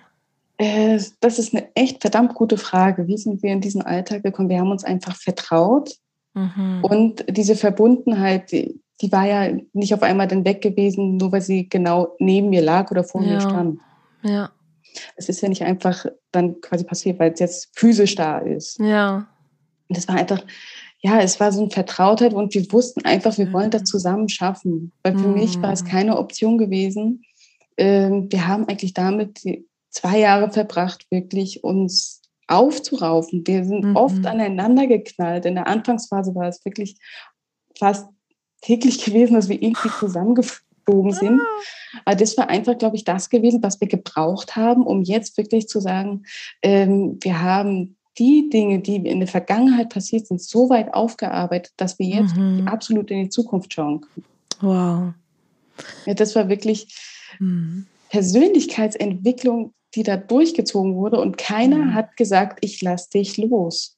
[0.62, 3.08] Äh, Das ist eine echt verdammt gute Frage.
[3.08, 4.50] Wie sind wir in diesen Alltag gekommen?
[4.50, 5.98] Wir haben uns einfach vertraut
[6.34, 6.84] Mhm.
[6.84, 11.42] und diese Verbundenheit, die, die war ja nicht auf einmal dann weg gewesen, nur weil
[11.42, 13.40] sie genau neben mir lag oder vor mir Ja.
[13.42, 13.80] stand.
[14.24, 14.52] Ja,
[15.16, 18.80] Es ist ja nicht einfach dann quasi passiert, weil es jetzt physisch da ist.
[18.80, 19.28] ja,
[19.90, 20.46] Und es war einfach,
[21.02, 23.86] ja, es war so eine Vertrautheit und wir wussten einfach, wir wollen das Mhm.
[23.86, 24.92] zusammen schaffen.
[25.04, 25.88] Weil für mich war es Mhm.
[25.88, 27.24] keine Option gewesen.
[27.78, 29.42] Ähm, wir haben eigentlich damit
[29.92, 33.46] zwei Jahre verbracht, wirklich uns aufzuraufen.
[33.46, 33.96] Wir sind Mhm.
[33.96, 35.46] oft aneinander geknallt.
[35.46, 36.98] In der Anfangsphase war es wirklich
[37.78, 38.08] fast
[38.62, 41.42] täglich gewesen, dass wir irgendwie zusammengeflogen sind.
[42.06, 45.68] Aber das war einfach, glaube ich, das gewesen, was wir gebraucht haben, um jetzt wirklich
[45.68, 46.24] zu sagen,
[46.62, 51.98] ähm, wir haben die Dinge, die in der Vergangenheit passiert sind, so weit aufgearbeitet, dass
[52.00, 52.68] wir jetzt Mhm.
[52.68, 54.26] absolut in die Zukunft schauen können.
[54.60, 55.14] wow.
[56.06, 56.94] Ja, das war wirklich,
[57.40, 57.88] Mhm.
[58.10, 61.94] Persönlichkeitsentwicklung, die da durchgezogen wurde und keiner mhm.
[61.94, 63.98] hat gesagt, ich lass dich los.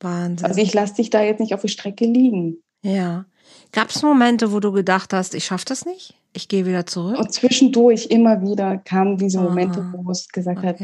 [0.00, 0.46] Wahnsinn.
[0.46, 2.62] Also ich lass dich da jetzt nicht auf der Strecke liegen.
[2.82, 3.26] Ja.
[3.72, 6.14] Gab es Momente, wo du gedacht hast, ich schaffe das nicht?
[6.32, 7.18] Ich gehe wieder zurück?
[7.18, 9.94] Und zwischendurch immer wieder kamen diese Momente, Aha.
[9.96, 10.68] wo es gesagt okay.
[10.68, 10.80] hat,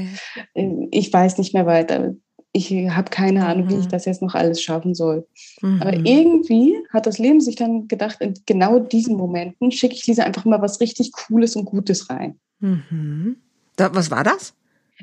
[0.55, 2.14] äh, ich weiß nicht mehr weiter.
[2.53, 3.71] Ich habe keine Ahnung, mhm.
[3.71, 3.90] wie ich mhm.
[3.90, 5.27] das jetzt noch alles schaffen soll.
[5.62, 5.83] Mhm.
[5.83, 10.25] Aber irgendwie hat das Leben sich dann gedacht, in genau diesen Momenten schicke ich Lisa
[10.25, 12.40] einfach mal was richtig Cooles und Gutes rein.
[12.61, 13.37] Mhm.
[13.76, 14.54] Da, was war das?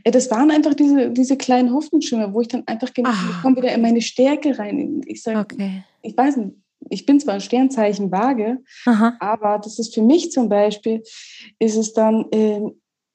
[0.03, 3.57] Das waren einfach diese, diese kleinen Hoffnungsschimmer, wo ich dann einfach gemerkt habe, ich komme
[3.57, 5.01] wieder in meine Stärke rein.
[5.05, 5.83] Ich sage, okay.
[6.01, 6.55] ich weiß nicht,
[6.89, 9.15] ich bin zwar ein Sternzeichen vage, Aha.
[9.19, 11.03] aber das ist für mich zum Beispiel,
[11.59, 12.61] ist es dann, äh,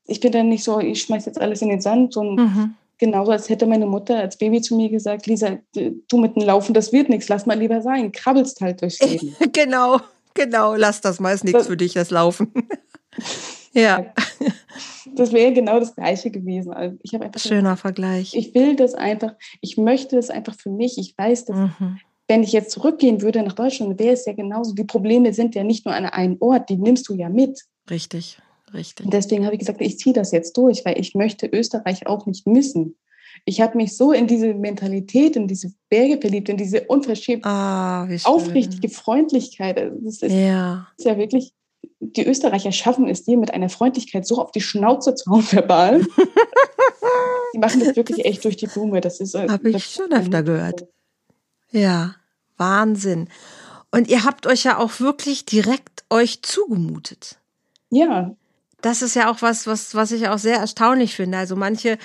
[0.06, 2.74] ich bin dann nicht so, ich schmeiß jetzt alles in den Sand, sondern mhm.
[2.96, 6.72] genauso als hätte meine Mutter als Baby zu mir gesagt, Lisa, du mit dem Laufen,
[6.72, 9.34] das wird nichts, lass mal lieber sein, krabbelst halt durchs Leben.
[9.52, 10.00] genau,
[10.32, 12.52] genau, lass das mal, ist nichts für dich, das Laufen.
[13.72, 14.06] ja.
[15.14, 16.72] Das wäre genau das Gleiche gewesen.
[16.72, 18.34] Also ich einfach Schöner gesagt, Vergleich.
[18.34, 20.98] Ich will das einfach, ich möchte das einfach für mich.
[20.98, 24.74] Ich weiß, dass mhm wenn ich jetzt zurückgehen würde nach Deutschland, wäre es ja genauso.
[24.74, 27.62] Die Probleme sind ja nicht nur an einem Ort, die nimmst du ja mit.
[27.90, 28.38] Richtig,
[28.74, 29.06] richtig.
[29.06, 32.26] Und deswegen habe ich gesagt, ich ziehe das jetzt durch, weil ich möchte Österreich auch
[32.26, 32.96] nicht missen.
[33.46, 38.06] Ich habe mich so in diese Mentalität, in diese Berge verliebt, in diese unverschämte, ah,
[38.24, 39.78] aufrichtige Freundlichkeit.
[39.78, 40.86] Also das ist ja.
[40.98, 41.52] ist ja wirklich,
[42.00, 46.00] die Österreicher schaffen es dir mit einer Freundlichkeit so auf die Schnauze zu hauen, verbal.
[47.54, 49.00] die machen das wirklich echt durch die Blume.
[49.00, 49.34] Das ist.
[49.34, 50.86] Äh, habe ich schon öfter gehört.
[51.70, 52.14] Ja,
[52.56, 53.28] Wahnsinn.
[53.90, 57.38] Und ihr habt euch ja auch wirklich direkt euch zugemutet.
[57.90, 58.34] Ja.
[58.80, 61.38] Das ist ja auch was, was, was ich auch sehr erstaunlich finde.
[61.38, 61.98] Also manche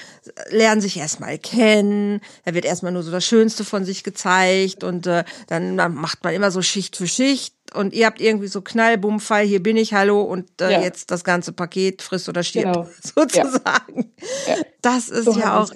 [0.50, 5.06] lernen sich erstmal kennen, da wird erstmal nur so das Schönste von sich gezeigt und
[5.06, 9.46] äh, dann macht man immer so Schicht für Schicht und ihr habt irgendwie so Knallbummfall,
[9.46, 10.82] hier bin ich, hallo und äh, ja.
[10.82, 12.90] jetzt das ganze Paket frisst oder stirbt, genau.
[13.02, 14.12] sozusagen.
[14.48, 14.56] Ja.
[14.82, 15.70] Das ist so ja auch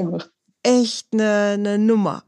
[0.63, 2.23] echt eine, eine Nummer.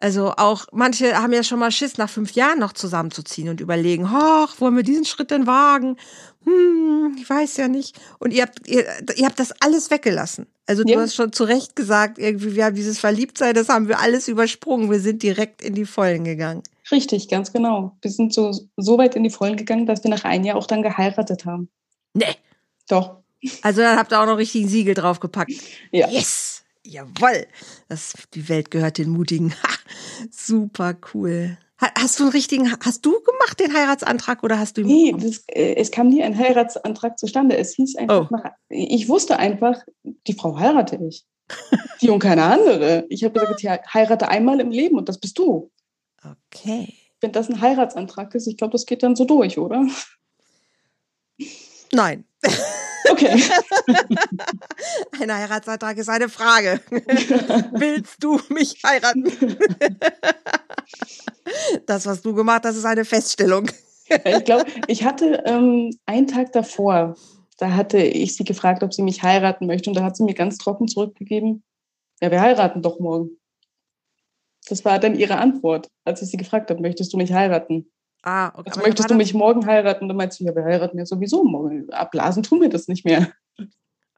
[0.00, 4.06] Also auch manche haben ja schon mal Schiss, nach fünf Jahren noch zusammenzuziehen und überlegen,
[4.06, 5.96] ach, wollen wir diesen Schritt denn wagen?
[6.44, 7.98] Hm, ich weiß ja nicht.
[8.18, 8.84] Und ihr habt, ihr,
[9.16, 10.46] ihr habt das alles weggelassen.
[10.66, 11.00] Also du ja.
[11.00, 14.90] hast schon zu Recht gesagt, irgendwie, wir haben dieses Verliebtsein, das haben wir alles übersprungen.
[14.90, 16.62] Wir sind direkt in die Vollen gegangen.
[16.90, 17.96] Richtig, ganz genau.
[18.02, 20.66] Wir sind so, so weit in die Vollen gegangen, dass wir nach einem Jahr auch
[20.66, 21.68] dann geheiratet haben.
[22.12, 22.36] Nee.
[22.88, 23.18] Doch.
[23.62, 25.52] Also dann habt ihr auch noch richtig ein Siegel draufgepackt.
[25.92, 26.08] Ja.
[26.08, 26.53] Yes.
[26.86, 27.46] Jawoll,
[27.88, 29.54] das, die Welt gehört den Mutigen.
[29.62, 31.58] Ha, super cool.
[31.78, 35.44] Hast du einen richtigen, hast du gemacht den Heiratsantrag oder hast du ihn Nee, das,
[35.48, 37.56] äh, es kam nie ein Heiratsantrag zustande.
[37.56, 38.48] Es hieß einfach, oh.
[38.68, 41.26] ich wusste einfach, die Frau heirate ich.
[42.00, 43.06] die und keine andere.
[43.08, 45.70] Ich habe gesagt, ich heirate einmal im Leben und das bist du.
[46.22, 46.94] Okay.
[47.20, 49.86] Wenn das ein Heiratsantrag ist, ich glaube, das geht dann so durch, oder?
[51.92, 52.24] Nein.
[53.10, 53.42] Okay.
[55.20, 56.80] Ein Heiratsantrag ist eine Frage.
[57.72, 59.24] Willst du mich heiraten?
[61.86, 63.70] Das, was du gemacht hast, ist eine Feststellung.
[64.24, 67.14] Ich glaube, ich hatte ähm, einen Tag davor,
[67.58, 69.90] da hatte ich sie gefragt, ob sie mich heiraten möchte.
[69.90, 71.62] Und da hat sie mir ganz trocken zurückgegeben,
[72.20, 73.38] ja, wir heiraten doch morgen.
[74.68, 77.90] Das war dann ihre Antwort, als ich sie gefragt habe, möchtest du mich heiraten?
[78.26, 78.70] Ah, okay.
[78.70, 80.08] Also möchtest du mich morgen heiraten?
[80.08, 81.90] Dann meinst du, ja, wir heiraten ja sowieso morgen.
[81.90, 83.28] Abblasen tun wir das nicht mehr.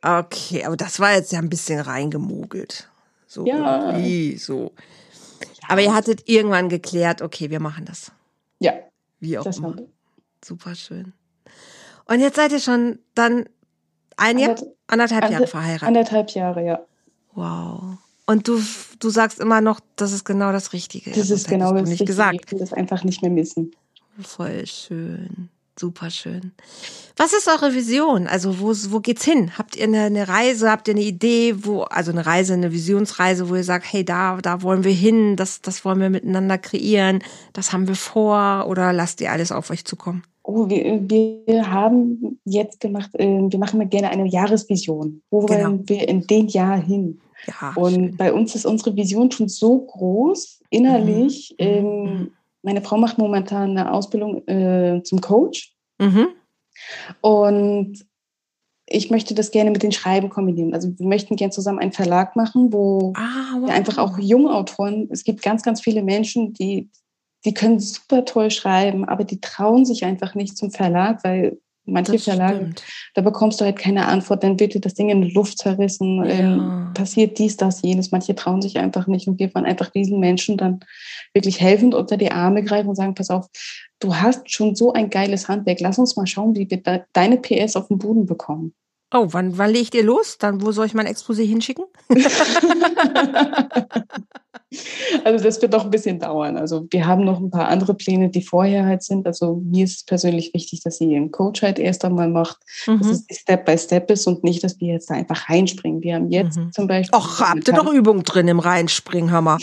[0.00, 2.88] Okay, aber das war jetzt ja ein bisschen reingemogelt.
[3.26, 3.90] So ja.
[3.90, 4.70] irgendwie so.
[5.66, 8.12] Aber ihr hattet irgendwann geklärt, okay, wir machen das.
[8.60, 8.74] Ja.
[9.18, 9.74] Wie auch immer.
[10.44, 11.12] Super schön.
[12.04, 13.48] Und jetzt seid ihr schon dann
[14.16, 14.54] ein Jahr,
[14.86, 15.88] anderthalb Jahre verheiratet.
[15.88, 16.80] Anderthalb Jahre, ja.
[17.34, 17.98] Wow.
[18.26, 18.62] Und du,
[19.00, 21.10] du sagst immer noch, das ist genau das Richtige.
[21.10, 22.12] Das ist genau das Richtige.
[22.12, 23.72] Ich will das einfach nicht mehr missen.
[24.20, 25.50] Voll schön.
[25.78, 26.52] Super schön.
[27.18, 28.26] Was ist eure Vision?
[28.26, 29.58] Also wo, wo geht's hin?
[29.58, 30.70] Habt ihr eine, eine, Reise?
[30.70, 34.38] Habt ihr eine Idee, wo, also eine Reise, eine Visionsreise, wo ihr sagt, hey, da,
[34.38, 38.94] da wollen wir hin, das, das wollen wir miteinander kreieren, das haben wir vor oder
[38.94, 40.22] lasst ihr alles auf euch zukommen?
[40.44, 45.20] Oh, wir, wir haben jetzt gemacht, äh, wir machen gerne eine Jahresvision.
[45.30, 45.64] Wo genau.
[45.64, 47.20] wollen wir in dem Jahr hin?
[47.46, 48.16] Ja, und schön.
[48.16, 51.54] bei uns ist unsere Vision schon so groß, innerlich.
[51.58, 51.66] Mhm.
[51.66, 52.30] Ähm, mhm.
[52.62, 55.74] Meine Frau macht momentan eine Ausbildung äh, zum Coach.
[55.98, 56.28] Mhm.
[57.20, 58.06] Und
[58.88, 60.72] ich möchte das gerne mit den Schreiben kombinieren.
[60.72, 63.66] Also wir möchten gerne zusammen einen Verlag machen, wo ah, wow.
[63.66, 66.90] wir einfach auch junge Autoren, es gibt ganz, ganz viele Menschen, die,
[67.44, 72.18] die können super toll schreiben, aber die trauen sich einfach nicht zum Verlag, weil manche
[72.18, 72.70] Verlage,
[73.14, 76.24] da bekommst du halt keine Antwort, dann wird dir das Ding in die Luft zerrissen,
[76.24, 76.30] ja.
[76.30, 78.10] ähm, passiert dies, das, jenes.
[78.10, 80.80] Manche trauen sich einfach nicht und wir wollen einfach diesen Menschen dann
[81.32, 83.46] wirklich helfend unter die Arme greifen und sagen, pass auf,
[84.00, 87.38] du hast schon so ein geiles Handwerk, lass uns mal schauen, wie wir da deine
[87.38, 88.74] PS auf den Boden bekommen.
[89.14, 90.36] Oh, wann, wann legt ihr los?
[90.38, 91.84] Dann, wo soll ich mein Exposé hinschicken?
[95.24, 96.56] also das wird doch ein bisschen dauern.
[96.56, 99.26] Also wir haben noch ein paar andere Pläne, die vorher halt sind.
[99.26, 102.98] Also mir ist es persönlich wichtig, dass sie ihren Coach halt erst einmal macht, mhm.
[102.98, 106.02] dass es Step by Step ist und nicht, dass wir jetzt da einfach reinspringen.
[106.02, 106.72] Wir haben jetzt mhm.
[106.72, 107.16] zum Beispiel.
[107.16, 109.58] Ach, habt ihr doch Übung drin im Reinspringen, Hammer.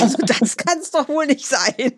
[0.00, 1.92] Also das kann es doch wohl nicht sein.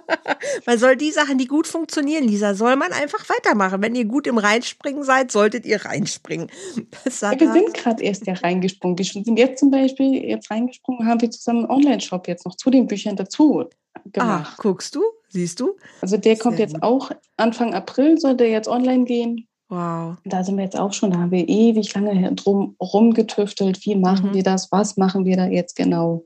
[0.66, 3.82] man soll die Sachen, die gut funktionieren, Lisa, soll man einfach weitermachen.
[3.82, 6.48] Wenn ihr gut im Reinspringen seid, solltet ihr reinspringen.
[7.04, 8.96] Ja, wir sind gerade erst ja reingesprungen.
[8.96, 12.70] Wir sind jetzt zum Beispiel jetzt reingesprungen, haben wir zusammen einen Online-Shop jetzt noch zu
[12.70, 13.68] den Büchern dazu
[14.06, 14.48] gemacht.
[14.52, 15.02] Ah, guckst du?
[15.28, 15.76] Siehst du?
[16.00, 16.82] Also der kommt Sehr jetzt gut.
[16.82, 19.48] auch Anfang April, soll der jetzt online gehen.
[19.68, 20.16] Wow.
[20.24, 23.84] Da sind wir jetzt auch schon, da haben wir ewig lange drum rumgetüftelt.
[23.86, 24.34] Wie machen mhm.
[24.34, 24.70] wir das?
[24.70, 26.24] Was machen wir da jetzt genau?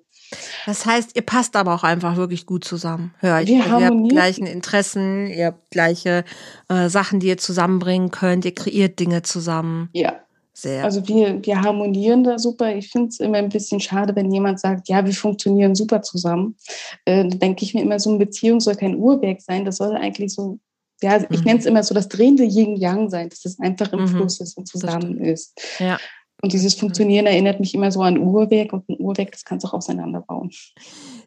[0.67, 3.15] Das heißt, ihr passt aber auch einfach wirklich gut zusammen.
[3.21, 3.49] Hör ich.
[3.49, 6.25] Wir ihr habt gleichen Interessen, ihr habt gleiche
[6.69, 9.91] äh, Sachen, die ihr zusammenbringen könnt, ihr kreiert Dinge zusammen.
[9.93, 10.26] Ja.
[10.59, 10.85] Sehr.
[10.85, 12.75] Also wir, wir harmonieren da super.
[12.75, 16.57] Ich finde es immer ein bisschen schade, wenn jemand sagt, ja, wir funktionieren super zusammen.
[17.05, 19.67] Äh, da denke ich mir immer, so eine Beziehung soll kein Uhrwerk sein.
[19.67, 20.59] Das soll eigentlich so
[21.03, 21.45] ja, ich mhm.
[21.45, 24.09] nenne es immer so das drehende Yin-Yang sein, dass es einfach im mhm.
[24.09, 25.61] Fluss ist und zusammen ist.
[25.79, 25.99] Ja.
[26.41, 29.69] Und dieses Funktionieren erinnert mich immer so an Uhrwerk und ein Uhrwerk, das kannst du
[29.69, 30.51] auch auseinanderbauen.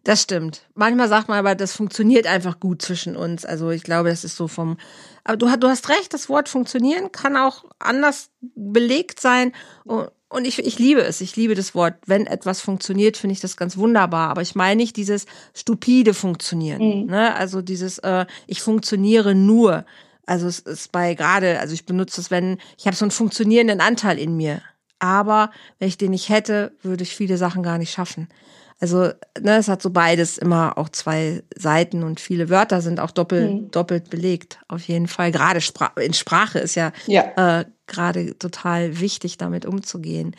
[0.03, 0.63] Das stimmt.
[0.75, 3.45] Manchmal sagt man aber, das funktioniert einfach gut zwischen uns.
[3.45, 4.77] Also ich glaube, das ist so vom.
[5.23, 9.51] Aber du, du hast recht, das Wort funktionieren kann auch anders belegt sein.
[9.85, 11.21] Und ich, ich liebe es.
[11.21, 11.95] Ich liebe das Wort.
[12.05, 14.29] Wenn etwas funktioniert, finde ich das ganz wunderbar.
[14.29, 17.01] Aber ich meine nicht dieses stupide Funktionieren.
[17.01, 17.05] Mhm.
[17.07, 17.35] Ne?
[17.35, 19.85] Also dieses, äh, ich funktioniere nur.
[20.25, 23.81] Also es ist bei gerade, also ich benutze es, wenn, ich habe so einen funktionierenden
[23.81, 24.61] Anteil in mir.
[24.99, 28.27] Aber wenn ich den nicht hätte, würde ich viele Sachen gar nicht schaffen.
[28.79, 29.11] Also,
[29.41, 33.51] ne, es hat so beides immer auch zwei Seiten und viele Wörter sind auch doppelt,
[33.51, 33.71] mhm.
[33.71, 34.59] doppelt belegt.
[34.69, 35.31] Auf jeden Fall.
[35.31, 37.59] Gerade Spra in Sprache ist ja, ja.
[37.59, 40.35] Äh, gerade total wichtig, damit umzugehen.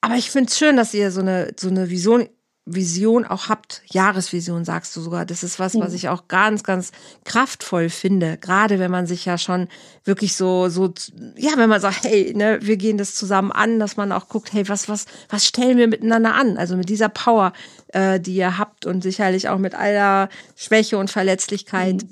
[0.00, 2.28] Aber ich finde es schön, dass ihr so eine, so eine Vision
[2.74, 5.24] Vision auch habt, Jahresvision sagst du sogar.
[5.24, 6.92] Das ist was, was ich auch ganz, ganz
[7.24, 8.36] kraftvoll finde.
[8.36, 9.68] Gerade wenn man sich ja schon
[10.04, 10.92] wirklich so, so,
[11.36, 14.52] ja, wenn man sagt, hey, ne, wir gehen das zusammen an, dass man auch guckt,
[14.52, 16.58] hey, was, was, was stellen wir miteinander an?
[16.58, 17.52] Also mit dieser Power,
[17.88, 22.02] äh, die ihr habt und sicherlich auch mit aller Schwäche und Verletzlichkeit.
[22.02, 22.08] Mhm.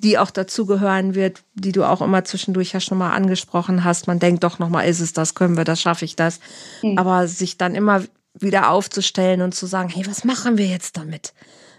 [0.00, 4.06] Die auch dazugehören wird, die du auch immer zwischendurch ja schon mal angesprochen hast.
[4.06, 6.38] Man denkt doch noch mal, ist es das, können wir das, schaffe ich das.
[6.84, 6.96] Mhm.
[6.96, 8.04] Aber sich dann immer
[8.40, 11.32] wieder aufzustellen und zu sagen, hey, was machen wir jetzt damit?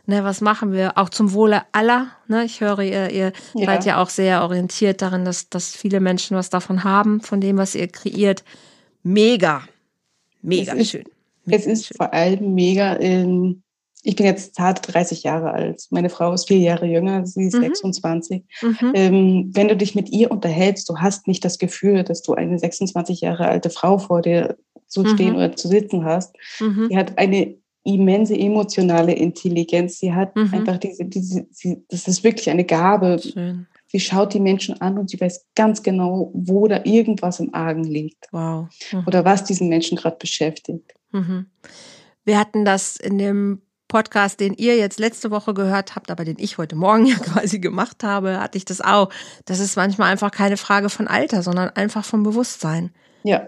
[0.05, 2.07] Ne, was machen wir auch zum Wohle aller?
[2.27, 3.65] Ne, ich höre, ihr, ihr ja.
[3.65, 7.57] seid ja auch sehr orientiert darin, dass, dass viele Menschen was davon haben, von dem,
[7.57, 8.43] was ihr kreiert.
[9.03, 9.61] Mega,
[10.41, 11.03] mega es schön.
[11.45, 11.97] Mega es ist schön.
[11.97, 12.93] vor allem mega.
[12.93, 13.61] In,
[14.01, 15.83] ich bin jetzt zart 30 Jahre alt.
[15.91, 17.61] Meine Frau ist vier Jahre jünger, sie ist mhm.
[17.61, 18.43] 26.
[18.61, 18.91] Mhm.
[18.93, 22.57] Ähm, wenn du dich mit ihr unterhältst, du hast nicht das Gefühl, dass du eine
[22.57, 24.57] 26 Jahre alte Frau vor dir
[24.89, 25.35] zu stehen mhm.
[25.37, 26.35] oder zu sitzen hast.
[26.59, 26.87] Mhm.
[26.89, 29.99] Sie hat eine immense emotionale Intelligenz.
[29.99, 30.53] Sie hat mhm.
[30.53, 33.19] einfach diese, diese sie, das ist wirklich eine Gabe.
[33.21, 33.67] Schön.
[33.87, 37.83] Sie schaut die Menschen an und sie weiß ganz genau, wo da irgendwas im Argen
[37.83, 38.27] liegt.
[38.31, 38.67] Wow.
[38.91, 39.03] Mhm.
[39.07, 40.93] Oder was diesen Menschen gerade beschäftigt.
[41.11, 41.47] Mhm.
[42.23, 46.37] Wir hatten das in dem Podcast, den ihr jetzt letzte Woche gehört habt, aber den
[46.39, 49.09] ich heute Morgen ja quasi gemacht habe, hatte ich das auch.
[49.45, 52.91] Das ist manchmal einfach keine Frage von Alter, sondern einfach vom Bewusstsein.
[53.23, 53.47] Ja.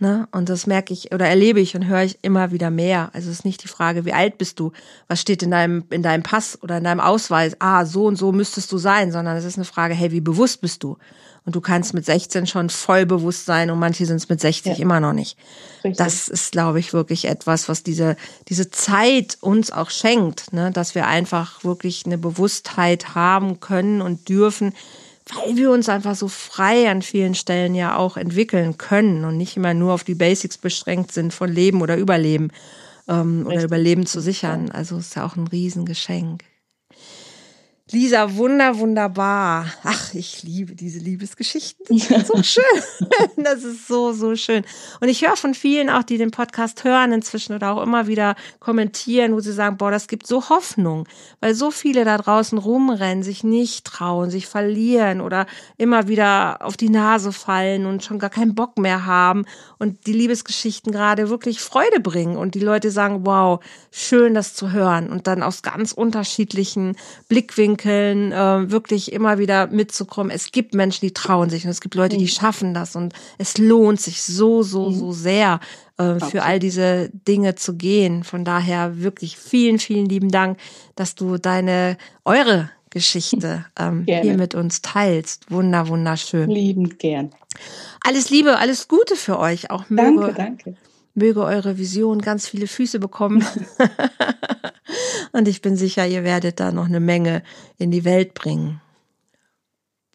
[0.00, 0.28] Ne?
[0.30, 3.10] Und das merke ich oder erlebe ich und höre ich immer wieder mehr.
[3.14, 4.70] Also es ist nicht die Frage, wie alt bist du?
[5.08, 7.56] Was steht in deinem, in deinem Pass oder in deinem Ausweis?
[7.58, 10.60] Ah, so und so müsstest du sein, sondern es ist eine Frage, hey, wie bewusst
[10.60, 10.98] bist du?
[11.44, 14.76] Und du kannst mit 16 schon voll bewusst sein und manche sind es mit 60
[14.76, 14.82] ja.
[14.82, 15.36] immer noch nicht.
[15.82, 15.96] Richtig.
[15.96, 18.16] Das ist, glaube ich, wirklich etwas, was diese,
[18.48, 20.70] diese Zeit uns auch schenkt, ne?
[20.70, 24.74] dass wir einfach wirklich eine Bewusstheit haben können und dürfen,
[25.34, 29.56] weil wir uns einfach so frei an vielen Stellen ja auch entwickeln können und nicht
[29.56, 32.50] immer nur auf die Basics beschränkt sind von Leben oder Überleben
[33.08, 34.70] ähm, oder Überleben zu sichern.
[34.70, 36.44] Also ist ja auch ein Riesengeschenk.
[37.90, 39.64] Lisa, wunder, wunderbar.
[39.82, 41.86] Ach, ich liebe diese Liebesgeschichten.
[41.88, 43.42] Das ist so schön.
[43.42, 44.62] Das ist so, so schön.
[45.00, 48.36] Und ich höre von vielen auch, die den Podcast hören inzwischen oder auch immer wieder
[48.60, 51.08] kommentieren, wo sie sagen, boah, das gibt so Hoffnung,
[51.40, 55.46] weil so viele da draußen rumrennen, sich nicht trauen, sich verlieren oder
[55.78, 59.46] immer wieder auf die Nase fallen und schon gar keinen Bock mehr haben
[59.78, 63.60] und die Liebesgeschichten gerade wirklich Freude bringen und die Leute sagen, wow,
[63.90, 66.94] schön das zu hören und dann aus ganz unterschiedlichen
[67.28, 70.30] Blickwinkeln Blickwinkeln äh, wirklich immer wieder mitzukommen.
[70.30, 72.28] Es gibt Menschen, die trauen sich und es gibt Leute, die mhm.
[72.28, 74.94] schaffen das und es lohnt sich so, so, mhm.
[74.94, 75.60] so sehr
[75.96, 78.24] äh, für all diese Dinge zu gehen.
[78.24, 80.58] Von daher wirklich vielen, vielen lieben Dank,
[80.96, 85.50] dass du deine, eure Geschichte ähm, hier mit uns teilst.
[85.50, 86.50] Wunder, wunderschön.
[86.50, 87.30] Liebend gern.
[88.04, 89.70] Alles Liebe, alles Gute für euch.
[89.70, 90.76] Auch möge, danke, danke.
[91.14, 93.44] Möge eure Vision ganz viele Füße bekommen.
[95.38, 97.44] Und ich bin sicher, ihr werdet da noch eine Menge
[97.76, 98.80] in die Welt bringen.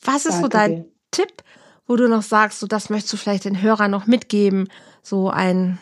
[0.02, 0.92] Was ist danke so dein dir.
[1.12, 1.44] Tipp,
[1.88, 4.68] wo du noch sagst, so das möchtest du vielleicht den Hörern noch mitgeben?
[5.02, 5.80] So ein,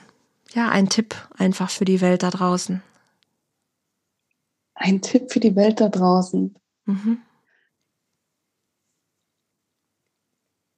[0.54, 2.84] ja, ein Tipp einfach für die Welt da draußen.
[4.76, 6.56] Ein Tipp für die Welt da draußen.
[6.86, 7.18] Mhm.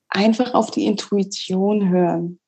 [0.08, 2.40] Einfach auf die Intuition hören.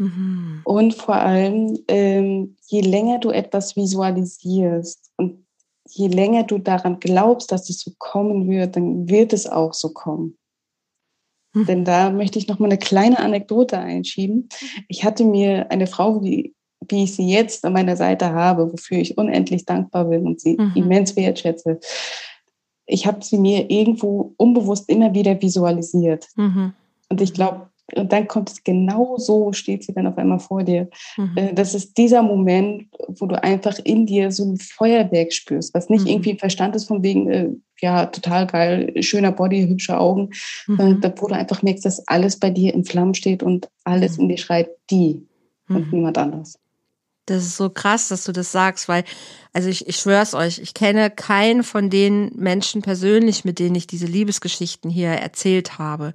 [0.00, 0.62] Mhm.
[0.64, 5.44] Und vor allem, ähm, je länger du etwas visualisierst und
[5.86, 9.90] je länger du daran glaubst, dass es so kommen wird, dann wird es auch so
[9.90, 10.38] kommen.
[11.52, 11.66] Mhm.
[11.66, 14.48] Denn da möchte ich noch mal eine kleine Anekdote einschieben.
[14.88, 16.54] Ich hatte mir eine Frau, wie,
[16.88, 20.56] wie ich sie jetzt an meiner Seite habe, wofür ich unendlich dankbar bin und sie
[20.58, 20.72] mhm.
[20.76, 21.78] immens wertschätze,
[22.86, 26.26] ich habe sie mir irgendwo unbewusst immer wieder visualisiert.
[26.36, 26.72] Mhm.
[27.10, 30.62] Und ich glaube, und dann kommt es genau so, steht sie dann auf einmal vor
[30.62, 30.88] dir.
[31.16, 31.32] Mhm.
[31.36, 35.88] Äh, das ist dieser Moment, wo du einfach in dir so ein Feuerwerk spürst, was
[35.88, 36.10] nicht mhm.
[36.10, 37.48] irgendwie Verstand ist von wegen, äh,
[37.80, 40.30] ja, total geil, schöner Body, hübsche Augen,
[40.66, 41.02] mhm.
[41.16, 44.24] wo du einfach merkst, dass alles bei dir in Flammen steht und alles mhm.
[44.24, 45.26] in dir schreit, die
[45.68, 45.98] und mhm.
[45.98, 46.58] niemand anders.
[47.30, 49.04] Das ist so krass, dass du das sagst, weil,
[49.52, 53.86] also ich, ich schwör's euch, ich kenne keinen von den Menschen persönlich, mit denen ich
[53.86, 56.12] diese Liebesgeschichten hier erzählt habe.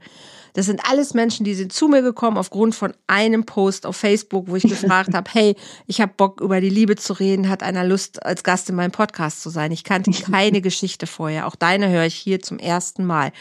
[0.56, 4.50] Das sind alles Menschen, die sind zu mir gekommen aufgrund von einem Post auf Facebook,
[4.50, 5.56] wo ich gefragt habe, hey,
[5.88, 8.92] ich habe Bock über die Liebe zu reden, hat einer Lust als Gast in meinem
[8.92, 9.72] Podcast zu sein.
[9.72, 11.48] Ich kannte keine Geschichte vorher.
[11.48, 13.32] Auch deine höre ich hier zum ersten Mal.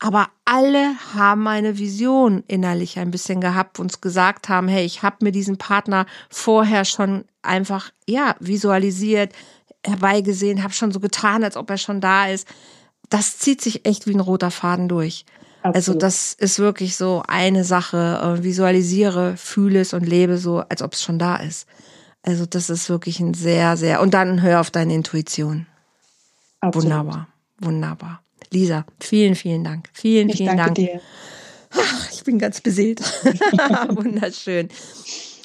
[0.00, 5.24] Aber alle haben eine Vision innerlich ein bisschen gehabt, uns gesagt haben, hey, ich habe
[5.24, 9.32] mir diesen Partner vorher schon einfach ja visualisiert,
[9.84, 12.46] herbeigesehen, habe schon so getan, als ob er schon da ist.
[13.10, 15.24] Das zieht sich echt wie ein roter Faden durch.
[15.62, 18.20] Also das ist wirklich so eine Sache.
[18.22, 21.66] Äh, visualisiere, fühle es und lebe so, als ob es schon da ist.
[22.22, 24.00] Also das ist wirklich ein sehr, sehr.
[24.00, 25.66] Und dann hör auf deine Intuition.
[26.60, 26.90] Absolut.
[26.90, 27.28] Wunderbar,
[27.58, 28.22] wunderbar.
[28.50, 29.88] Lisa, vielen, vielen Dank.
[29.92, 30.74] Vielen, ich vielen danke Dank.
[30.76, 31.00] Dir.
[31.70, 33.00] Ach, ich bin ganz beseelt.
[33.90, 34.68] Wunderschön.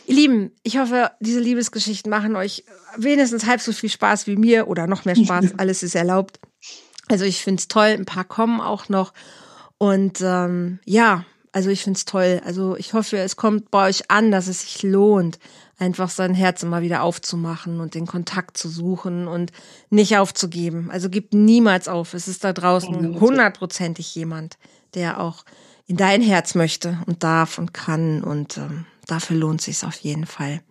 [0.05, 2.63] Ihr Lieben, ich hoffe, diese Liebesgeschichten machen euch
[2.97, 5.53] wenigstens halb so viel Spaß wie mir oder noch mehr Spaß.
[5.57, 6.39] Alles ist erlaubt.
[7.09, 7.95] Also ich finde es toll.
[7.97, 9.13] Ein paar kommen auch noch.
[9.77, 12.41] Und ähm, ja, also ich finde es toll.
[12.43, 15.39] Also ich hoffe, es kommt bei euch an, dass es sich lohnt,
[15.77, 19.51] einfach sein Herz immer wieder aufzumachen und den Kontakt zu suchen und
[19.89, 20.89] nicht aufzugeben.
[20.91, 22.15] Also gibt niemals auf.
[22.15, 24.57] Es ist da draußen hundertprozentig jemand,
[24.95, 25.45] der auch
[25.85, 30.25] in dein Herz möchte und darf und kann und ähm, dafür lohnt sich auf jeden
[30.25, 30.61] Fall.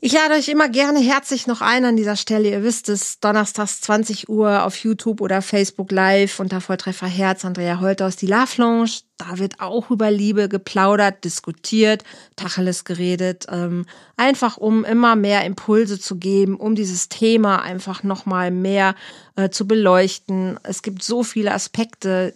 [0.00, 2.50] Ich lade euch immer gerne herzlich noch ein an dieser Stelle.
[2.50, 7.80] Ihr wisst es, donnerstags 20 Uhr auf YouTube oder Facebook Live unter Volltreffer Herz, Andrea
[7.80, 8.90] Holter aus die Love Lounge.
[9.16, 12.04] Da wird auch über Liebe geplaudert, diskutiert,
[12.36, 13.46] Tacheles geredet.
[13.50, 18.94] Ähm, einfach um immer mehr Impulse zu geben, um dieses Thema einfach nochmal mehr
[19.36, 20.58] äh, zu beleuchten.
[20.62, 22.34] Es gibt so viele Aspekte,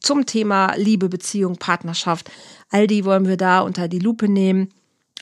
[0.00, 2.30] zum Thema Liebe, Beziehung, Partnerschaft.
[2.70, 4.72] All die wollen wir da unter die Lupe nehmen.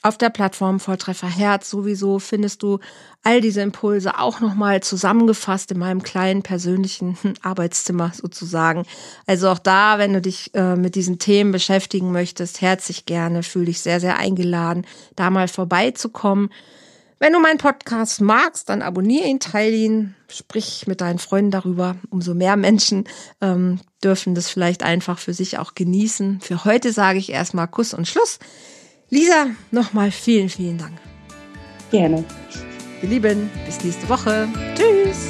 [0.02, 2.78] Auf der Plattform Volltreffer Herz sowieso findest du
[3.24, 8.84] all diese Impulse auch nochmal zusammengefasst in meinem kleinen persönlichen Arbeitszimmer sozusagen.
[9.26, 13.66] Also auch da, wenn du dich äh, mit diesen Themen beschäftigen möchtest, herzlich gerne, fühle
[13.66, 14.86] dich sehr, sehr eingeladen,
[15.16, 16.50] da mal vorbeizukommen.
[17.20, 21.96] Wenn du meinen Podcast magst, dann abonniere ihn, teile ihn, sprich mit deinen Freunden darüber.
[22.10, 23.08] Umso mehr Menschen
[23.40, 26.40] ähm, dürfen das vielleicht einfach für sich auch genießen.
[26.40, 28.38] Für heute sage ich erstmal Kuss und Schluss.
[29.10, 30.98] Lisa, nochmal vielen, vielen Dank.
[31.90, 32.24] Gerne.
[33.02, 34.48] Ihr Lieben, bis nächste Woche.
[34.74, 35.28] Tschüss.